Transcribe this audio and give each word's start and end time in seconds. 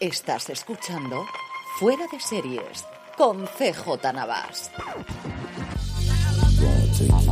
Estás 0.00 0.48
escuchando 0.48 1.26
Fuera 1.78 2.06
de 2.10 2.18
Series 2.18 2.86
con 3.18 3.44
CJ 3.44 4.14
Navas. 4.14 4.70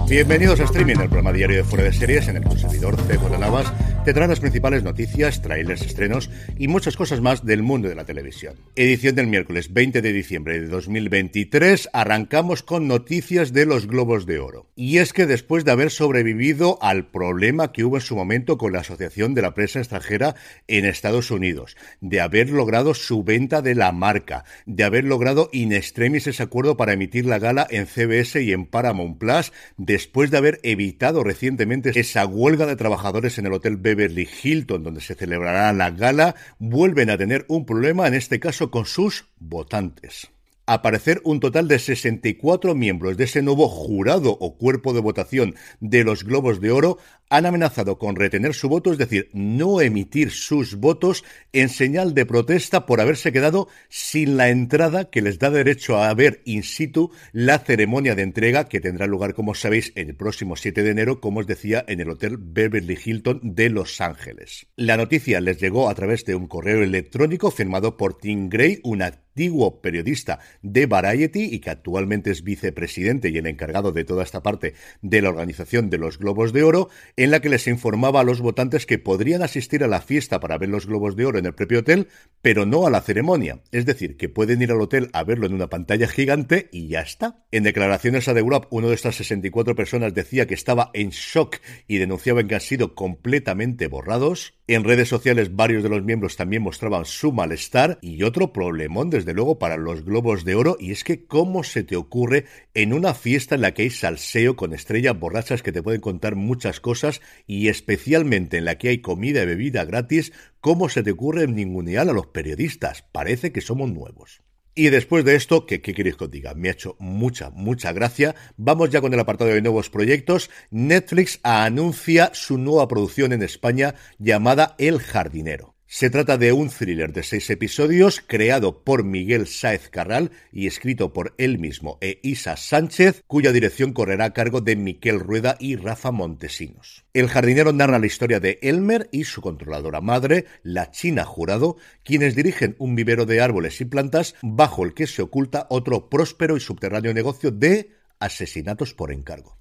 Bienvenidos 0.06 0.60
a 0.60 0.64
Streaming, 0.64 0.96
el 0.96 1.08
programa 1.08 1.32
diario 1.32 1.56
de 1.56 1.64
Fuera 1.64 1.84
de 1.84 1.94
Series 1.94 2.28
en 2.28 2.36
el 2.36 2.44
que 2.44 2.58
servidor 2.58 2.94
CJ 2.96 3.38
Navas 3.38 3.72
te 4.08 4.14
trae 4.14 4.26
las 4.26 4.40
principales 4.40 4.82
noticias, 4.84 5.42
trailers, 5.42 5.82
estrenos 5.82 6.30
y 6.58 6.66
muchas 6.66 6.96
cosas 6.96 7.20
más 7.20 7.44
del 7.44 7.62
mundo 7.62 7.90
de 7.90 7.94
la 7.94 8.06
televisión. 8.06 8.54
Edición 8.74 9.14
del 9.14 9.26
miércoles 9.26 9.74
20 9.74 10.00
de 10.00 10.12
diciembre 10.14 10.58
de 10.58 10.66
2023, 10.68 11.90
arrancamos 11.92 12.62
con 12.62 12.88
noticias 12.88 13.52
de 13.52 13.66
los 13.66 13.86
Globos 13.86 14.24
de 14.24 14.38
Oro. 14.38 14.66
Y 14.76 14.96
es 14.96 15.12
que 15.12 15.26
después 15.26 15.66
de 15.66 15.72
haber 15.72 15.90
sobrevivido 15.90 16.78
al 16.80 17.04
problema 17.04 17.70
que 17.70 17.84
hubo 17.84 17.96
en 17.96 18.00
su 18.00 18.16
momento 18.16 18.56
con 18.56 18.72
la 18.72 18.78
Asociación 18.78 19.34
de 19.34 19.42
la 19.42 19.52
Prensa 19.52 19.80
Extranjera 19.80 20.36
en 20.68 20.86
Estados 20.86 21.30
Unidos, 21.30 21.76
de 22.00 22.22
haber 22.22 22.48
logrado 22.48 22.94
su 22.94 23.24
venta 23.24 23.60
de 23.60 23.74
la 23.74 23.92
marca, 23.92 24.44
de 24.64 24.84
haber 24.84 25.04
logrado 25.04 25.50
in 25.52 25.70
extremis 25.74 26.26
ese 26.26 26.42
acuerdo 26.42 26.78
para 26.78 26.94
emitir 26.94 27.26
la 27.26 27.38
gala 27.38 27.66
en 27.68 27.86
CBS 27.86 28.42
y 28.42 28.54
en 28.54 28.64
Paramount 28.64 29.18
Plus, 29.18 29.52
después 29.76 30.30
de 30.30 30.38
haber 30.38 30.60
evitado 30.62 31.24
recientemente 31.24 31.92
esa 32.00 32.24
huelga 32.24 32.64
de 32.64 32.76
trabajadores 32.76 33.36
en 33.36 33.44
el 33.44 33.52
Hotel 33.52 33.76
Beverly 33.98 34.28
Hilton, 34.42 34.84
donde 34.84 35.00
se 35.00 35.16
celebrará 35.16 35.72
la 35.72 35.90
gala, 35.90 36.36
vuelven 36.58 37.10
a 37.10 37.18
tener 37.18 37.44
un 37.48 37.66
problema, 37.66 38.06
en 38.06 38.14
este 38.14 38.38
caso 38.38 38.70
con 38.70 38.86
sus 38.86 39.26
votantes. 39.40 40.28
Aparecer 40.66 41.20
un 41.24 41.40
total 41.40 41.66
de 41.66 41.78
64 41.78 42.74
miembros 42.74 43.16
de 43.16 43.24
ese 43.24 43.42
nuevo 43.42 43.68
jurado 43.68 44.36
o 44.38 44.56
cuerpo 44.56 44.92
de 44.92 45.00
votación 45.00 45.56
de 45.80 46.04
los 46.04 46.24
Globos 46.24 46.60
de 46.60 46.70
Oro 46.70 46.98
han 47.30 47.46
amenazado 47.46 47.98
con 47.98 48.16
retener 48.16 48.54
su 48.54 48.68
voto, 48.68 48.92
es 48.92 48.98
decir, 48.98 49.30
no 49.32 49.80
emitir 49.80 50.30
sus 50.30 50.76
votos 50.76 51.24
en 51.52 51.68
señal 51.68 52.14
de 52.14 52.26
protesta 52.26 52.86
por 52.86 53.00
haberse 53.00 53.32
quedado 53.32 53.68
sin 53.88 54.36
la 54.36 54.48
entrada 54.48 55.10
que 55.10 55.22
les 55.22 55.38
da 55.38 55.50
derecho 55.50 55.98
a 56.02 56.12
ver 56.14 56.42
in 56.44 56.62
situ 56.62 57.10
la 57.32 57.58
ceremonia 57.58 58.14
de 58.14 58.22
entrega 58.22 58.68
que 58.68 58.80
tendrá 58.80 59.06
lugar, 59.06 59.34
como 59.34 59.54
sabéis, 59.54 59.92
el 59.94 60.14
próximo 60.14 60.56
7 60.56 60.82
de 60.82 60.90
enero, 60.90 61.20
como 61.20 61.40
os 61.40 61.46
decía, 61.46 61.84
en 61.88 62.00
el 62.00 62.10
Hotel 62.10 62.36
Beverly 62.38 62.98
Hilton 63.02 63.40
de 63.42 63.70
Los 63.70 64.00
Ángeles. 64.00 64.66
La 64.76 64.96
noticia 64.96 65.40
les 65.40 65.60
llegó 65.60 65.88
a 65.88 65.94
través 65.94 66.24
de 66.24 66.34
un 66.34 66.46
correo 66.46 66.82
electrónico 66.82 67.50
firmado 67.50 67.96
por 67.96 68.18
Tim 68.18 68.48
Gray, 68.48 68.80
un 68.82 69.02
antiguo 69.02 69.80
periodista 69.80 70.40
de 70.62 70.86
Variety 70.86 71.44
y 71.52 71.60
que 71.60 71.70
actualmente 71.70 72.30
es 72.30 72.42
vicepresidente 72.42 73.28
y 73.28 73.38
el 73.38 73.46
encargado 73.46 73.92
de 73.92 74.04
toda 74.04 74.24
esta 74.24 74.42
parte 74.42 74.74
de 75.00 75.22
la 75.22 75.28
organización 75.28 75.90
de 75.90 75.98
los 75.98 76.18
Globos 76.18 76.52
de 76.52 76.64
Oro, 76.64 76.88
en 77.18 77.32
la 77.32 77.40
que 77.40 77.48
les 77.48 77.66
informaba 77.66 78.20
a 78.20 78.24
los 78.24 78.40
votantes 78.40 78.86
que 78.86 79.00
podrían 79.00 79.42
asistir 79.42 79.82
a 79.82 79.88
la 79.88 80.00
fiesta 80.00 80.38
para 80.38 80.56
ver 80.56 80.68
los 80.68 80.86
globos 80.86 81.16
de 81.16 81.26
oro 81.26 81.40
en 81.40 81.46
el 81.46 81.54
propio 81.54 81.80
hotel, 81.80 82.06
pero 82.42 82.64
no 82.64 82.86
a 82.86 82.90
la 82.90 83.00
ceremonia. 83.00 83.60
Es 83.72 83.86
decir, 83.86 84.16
que 84.16 84.28
pueden 84.28 84.62
ir 84.62 84.70
al 84.70 84.80
hotel 84.80 85.10
a 85.12 85.24
verlo 85.24 85.46
en 85.46 85.54
una 85.54 85.68
pantalla 85.68 86.06
gigante 86.06 86.68
y 86.70 86.86
ya 86.86 87.00
está. 87.00 87.44
En 87.50 87.64
declaraciones 87.64 88.28
a 88.28 88.34
The 88.34 88.42
Wrap, 88.42 88.66
uno 88.70 88.88
de 88.88 88.94
estas 88.94 89.16
64 89.16 89.74
personas 89.74 90.14
decía 90.14 90.46
que 90.46 90.54
estaba 90.54 90.92
en 90.94 91.10
shock 91.10 91.56
y 91.88 91.98
denunciaban 91.98 92.46
que 92.46 92.54
han 92.54 92.60
sido 92.60 92.94
completamente 92.94 93.88
borrados. 93.88 94.54
En 94.70 94.84
redes 94.84 95.08
sociales 95.08 95.56
varios 95.56 95.82
de 95.82 95.88
los 95.88 96.04
miembros 96.04 96.36
también 96.36 96.60
mostraban 96.60 97.06
su 97.06 97.32
malestar 97.32 97.98
y 98.02 98.22
otro 98.22 98.52
problemón 98.52 99.08
desde 99.08 99.32
luego 99.32 99.58
para 99.58 99.78
los 99.78 100.04
globos 100.04 100.44
de 100.44 100.56
oro 100.56 100.76
y 100.78 100.92
es 100.92 101.04
que 101.04 101.24
cómo 101.24 101.64
se 101.64 101.84
te 101.84 101.96
ocurre 101.96 102.44
en 102.74 102.92
una 102.92 103.14
fiesta 103.14 103.54
en 103.54 103.62
la 103.62 103.72
que 103.72 103.84
hay 103.84 103.90
salseo 103.90 104.56
con 104.56 104.74
estrellas 104.74 105.18
borrachas 105.18 105.62
que 105.62 105.72
te 105.72 105.82
pueden 105.82 106.02
contar 106.02 106.36
muchas 106.36 106.80
cosas 106.80 107.22
y 107.46 107.68
especialmente 107.68 108.58
en 108.58 108.66
la 108.66 108.76
que 108.76 108.90
hay 108.90 108.98
comida 108.98 109.42
y 109.42 109.46
bebida 109.46 109.86
gratis, 109.86 110.34
cómo 110.60 110.90
se 110.90 111.02
te 111.02 111.12
ocurre 111.12 111.46
ningunear 111.46 112.06
a 112.06 112.12
los 112.12 112.26
periodistas. 112.26 113.00
Parece 113.10 113.52
que 113.52 113.62
somos 113.62 113.90
nuevos. 113.90 114.42
Y 114.78 114.90
después 114.90 115.24
de 115.24 115.34
esto, 115.34 115.66
que 115.66 115.80
qué 115.80 115.92
queréis 115.92 116.14
que 116.14 116.26
os 116.26 116.30
diga, 116.30 116.54
me 116.54 116.68
ha 116.68 116.70
hecho 116.70 116.94
mucha, 117.00 117.50
mucha 117.50 117.92
gracia. 117.92 118.36
Vamos 118.56 118.90
ya 118.90 119.00
con 119.00 119.12
el 119.12 119.18
apartado 119.18 119.50
de 119.50 119.60
nuevos 119.60 119.90
proyectos. 119.90 120.50
Netflix 120.70 121.40
anuncia 121.42 122.30
su 122.32 122.58
nueva 122.58 122.86
producción 122.86 123.32
en 123.32 123.42
España 123.42 123.96
llamada 124.20 124.76
El 124.78 125.00
Jardinero. 125.00 125.77
Se 125.90 126.10
trata 126.10 126.36
de 126.36 126.52
un 126.52 126.68
thriller 126.68 127.14
de 127.14 127.22
seis 127.22 127.48
episodios 127.48 128.20
creado 128.20 128.84
por 128.84 129.04
Miguel 129.04 129.46
Sáez 129.46 129.88
Carral 129.88 130.32
y 130.52 130.66
escrito 130.66 131.14
por 131.14 131.34
él 131.38 131.58
mismo 131.58 131.96
e 132.02 132.20
Isa 132.22 132.58
Sánchez, 132.58 133.24
cuya 133.26 133.52
dirección 133.52 133.94
correrá 133.94 134.26
a 134.26 134.32
cargo 134.34 134.60
de 134.60 134.76
Miquel 134.76 135.18
Rueda 135.18 135.56
y 135.58 135.76
Rafa 135.76 136.10
Montesinos. 136.10 137.06
El 137.14 137.28
jardinero 137.28 137.72
narra 137.72 137.98
la 137.98 138.04
historia 138.04 138.38
de 138.38 138.58
Elmer 138.60 139.08
y 139.12 139.24
su 139.24 139.40
controladora 139.40 140.02
madre, 140.02 140.44
la 140.62 140.90
China 140.90 141.24
Jurado, 141.24 141.78
quienes 142.04 142.36
dirigen 142.36 142.76
un 142.78 142.94
vivero 142.94 143.24
de 143.24 143.40
árboles 143.40 143.80
y 143.80 143.86
plantas 143.86 144.34
bajo 144.42 144.84
el 144.84 144.92
que 144.92 145.06
se 145.06 145.22
oculta 145.22 145.66
otro 145.70 146.10
próspero 146.10 146.58
y 146.58 146.60
subterráneo 146.60 147.14
negocio 147.14 147.50
de 147.50 147.92
asesinatos 148.18 148.92
por 148.92 149.10
encargo. 149.10 149.56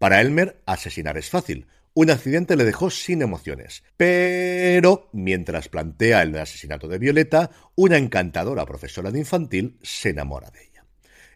Para 0.00 0.20
Elmer, 0.20 0.60
asesinar 0.66 1.16
es 1.18 1.30
fácil 1.30 1.68
un 1.94 2.10
accidente 2.10 2.56
le 2.56 2.64
dejó 2.64 2.90
sin 2.90 3.22
emociones. 3.22 3.84
Pero, 3.96 5.10
mientras 5.12 5.68
plantea 5.68 6.22
el 6.22 6.36
asesinato 6.36 6.88
de 6.88 6.98
Violeta, 6.98 7.50
una 7.74 7.98
encantadora 7.98 8.64
profesora 8.66 9.10
de 9.10 9.18
infantil 9.18 9.78
se 9.82 10.10
enamora 10.10 10.50
de 10.50 10.62
ella. 10.62 10.84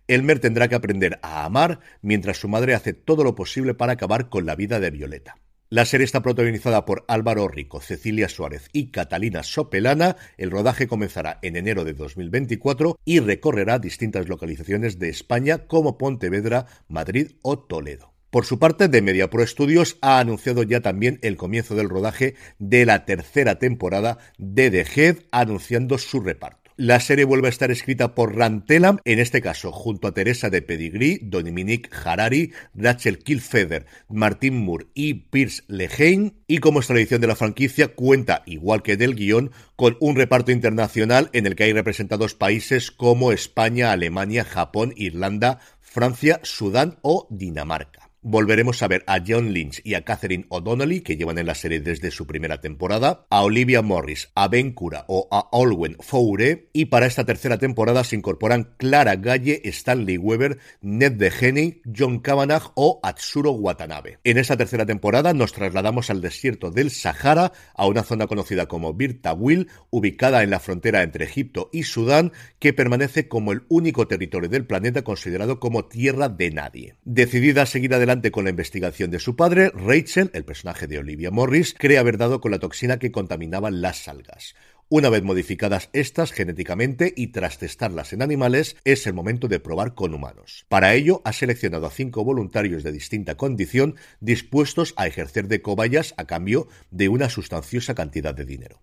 Elmer 0.09 0.39
tendrá 0.39 0.69
que 0.69 0.77
aprender 0.77 1.19
a 1.23 1.45
amar 1.45 1.81
mientras 2.01 2.39
su 2.39 2.49
madre 2.49 2.75
hace 2.75 2.93
todo 2.93 3.25
lo 3.25 3.35
posible 3.35 3.75
para 3.75 3.93
acabar 3.93 4.29
con 4.29 4.47
la 4.47 4.55
vida 4.55 4.81
de 4.81 4.91
Violeta. 4.91 5.37
La 5.69 5.85
serie 5.85 6.05
está 6.05 6.23
protagonizada 6.23 6.85
por 6.85 7.05
Álvaro 7.09 7.49
Rico, 7.49 7.81
Cecilia 7.81 8.29
Suárez 8.29 8.69
y 8.73 8.93
Catalina 8.93 9.43
Sopelana. 9.43 10.17
El 10.37 10.53
rodaje 10.53 10.87
comenzará 10.87 11.41
en 11.43 11.57
enero 11.57 11.83
de 11.83 11.93
2024 11.93 12.97
y 13.05 13.19
recorrerá 13.19 13.81
distintas 13.81 14.29
localizaciones 14.29 15.01
de 15.01 15.09
España 15.09 15.67
como 15.67 15.99
Pontevedra, 15.99 16.67
Madrid 16.87 17.33
o 17.43 17.59
Toledo. 17.59 18.16
Por 18.31 18.45
su 18.45 18.59
parte, 18.59 18.89
The 18.89 19.03
Media 19.03 19.31
Pro 19.31 19.47
Studios 19.47 19.99
ha 20.01 20.19
anunciado 20.19 20.63
ya 20.63 20.81
también 20.81 21.19
el 21.23 21.37
comienzo 21.37 21.75
del 21.75 21.89
rodaje 21.89 22.35
de 22.59 22.85
la 22.85 23.05
tercera 23.05 23.59
temporada 23.59 24.19
de 24.39 24.71
The 24.71 24.87
Head, 24.95 25.17
anunciando 25.31 25.97
su 25.99 26.21
reparto. 26.21 26.67
La 26.79 27.01
serie 27.01 27.25
vuelve 27.25 27.47
a 27.47 27.51
estar 27.51 27.71
escrita 27.71 28.15
por 28.15 28.37
Rantelam, 28.37 28.99
en 29.07 29.19
este 29.19 29.41
caso 29.41 29.73
junto 29.73 30.09
a 30.09 30.13
Teresa 30.13 30.51
de 30.51 30.61
Pedigree, 30.61 31.21
Dominique 31.23 31.89
Harari, 32.05 32.53
Rachel 32.75 33.19
Kilfeder, 33.19 33.87
Martin 34.11 34.63
Moore 34.63 34.89
y 34.93 35.15
Pierce 35.15 35.63
Lehane, 35.69 36.35
y 36.47 36.59
como 36.59 36.81
es 36.81 36.87
tradición 36.87 37.23
de 37.23 37.29
la 37.29 37.35
franquicia, 37.35 37.95
cuenta, 37.95 38.43
igual 38.45 38.83
que 38.83 38.99
del 38.99 39.15
guion, 39.15 39.53
con 39.75 39.97
un 40.01 40.17
reparto 40.17 40.53
internacional 40.53 41.31
en 41.33 41.47
el 41.47 41.57
que 41.57 41.65
hay 41.65 41.73
representados 41.73 42.35
países 42.35 42.91
como 42.91 43.33
España, 43.33 43.91
Alemania, 43.91 44.45
Japón, 44.45 44.93
Irlanda, 44.97 45.61
Francia, 45.81 46.41
Sudán 46.43 46.99
o 47.01 47.27
Dinamarca. 47.31 48.06
Volveremos 48.29 48.83
a 48.83 48.89
ver 48.89 49.05
a 49.07 49.21
John 49.25 49.53
Lynch 49.53 49.81
y 49.85 49.95
a 49.95 50.05
Catherine 50.05 50.47
O'Donnelly, 50.49 51.03
que 51.03 51.17
llevan 51.17 51.39
en 51.39 51.47
la 51.47 51.55
serie 51.55 51.79
desde 51.79 52.11
su 52.11 52.27
primera 52.27 52.61
temporada, 52.61 53.25
a 53.31 53.45
Olivia 53.45 53.83
Morris, 53.83 54.33
a 54.35 54.49
Ben 54.49 54.73
Cura 54.73 55.05
o 55.07 55.29
a 55.31 55.49
Olwen 55.53 55.97
Foure, 56.01 56.69
y 56.73 56.87
para 56.87 57.07
esta 57.07 57.25
tercera 57.25 57.57
temporada 57.57 58.03
se 58.03 58.17
incorporan 58.17 58.75
Clara 58.79 59.15
Galle, 59.15 59.61
Stanley 59.67 60.19
Weber, 60.19 60.59
Ned 60.81 61.13
DeHenney, 61.13 61.83
John 61.97 62.19
Kavanagh 62.19 62.73
o 62.75 62.99
Atsuro 63.05 63.53
Watanabe. 63.53 64.19
En 64.25 64.39
esta 64.39 64.57
tercera 64.57 64.85
temporada 64.85 65.33
nos 65.33 65.53
trasladamos 65.53 66.11
al 66.11 66.21
desierto 66.21 66.73
del 66.73 66.91
Sahara, 66.91 67.53
a 67.77 67.87
una 67.87 68.03
zona 68.03 68.27
conocida 68.27 68.67
como 68.67 68.93
Birtawil, 68.93 69.69
ubicada 69.91 70.43
en 70.43 70.51
la 70.51 70.59
frontera 70.59 71.05
entre 71.05 71.27
Egipto 71.27 71.71
y 71.73 71.85
Sudán, 71.85 72.33
que 72.59 72.73
permanece 72.73 73.29
como 73.29 73.53
el 73.53 73.63
único 73.69 74.09
territorio 74.09 74.49
del 74.49 74.67
planeta 74.67 75.03
considerado 75.03 75.61
como 75.61 75.85
tierra 75.85 76.29
de 76.29 76.51
nadie. 76.51 76.97
Decidida 77.05 77.63
a 77.63 77.67
seguir 77.67 77.95
adelante 77.95 78.16
con 78.31 78.45
la 78.45 78.51
investigación 78.51 79.11
de 79.11 79.19
su 79.19 79.37
padre, 79.37 79.71
Rachel, 79.75 80.31
el 80.33 80.45
personaje 80.45 80.87
de 80.87 80.99
Olivia 80.99 81.31
Morris, 81.31 81.75
cree 81.79 81.99
haber 81.99 82.17
dado 82.17 82.41
con 82.41 82.51
la 82.51 82.59
toxina 82.59 82.99
que 82.99 83.13
contaminaba 83.13 83.71
las 83.71 84.09
algas. 84.09 84.55
Una 84.89 85.11
vez 85.11 85.23
modificadas 85.23 85.91
estas 85.93 86.33
genéticamente 86.33 87.13
y 87.17 87.29
tras 87.29 87.59
testarlas 87.59 88.13
en 88.13 88.23
animales, 88.23 88.77
es 88.85 89.07
el 89.07 89.15
momento 89.15 89.49
de 89.49 89.61
probar 89.61 89.95
con 89.95 90.15
humanos. 90.15 90.65
Para 90.69 90.95
ello, 90.95 91.23
ha 91.25 91.33
seleccionado 91.33 91.87
a 91.87 91.91
cinco 91.91 92.25
voluntarios 92.25 92.83
de 92.85 92.93
distinta 92.93 93.37
condición 93.37 93.97
dispuestos 94.21 94.95
a 94.97 95.07
ejercer 95.07 95.49
de 95.49 95.61
cobayas 95.61 96.15
a 96.17 96.25
cambio 96.27 96.69
de 96.91 97.09
una 97.09 97.29
sustanciosa 97.29 97.95
cantidad 97.95 98.35
de 98.35 98.45
dinero. 98.45 98.81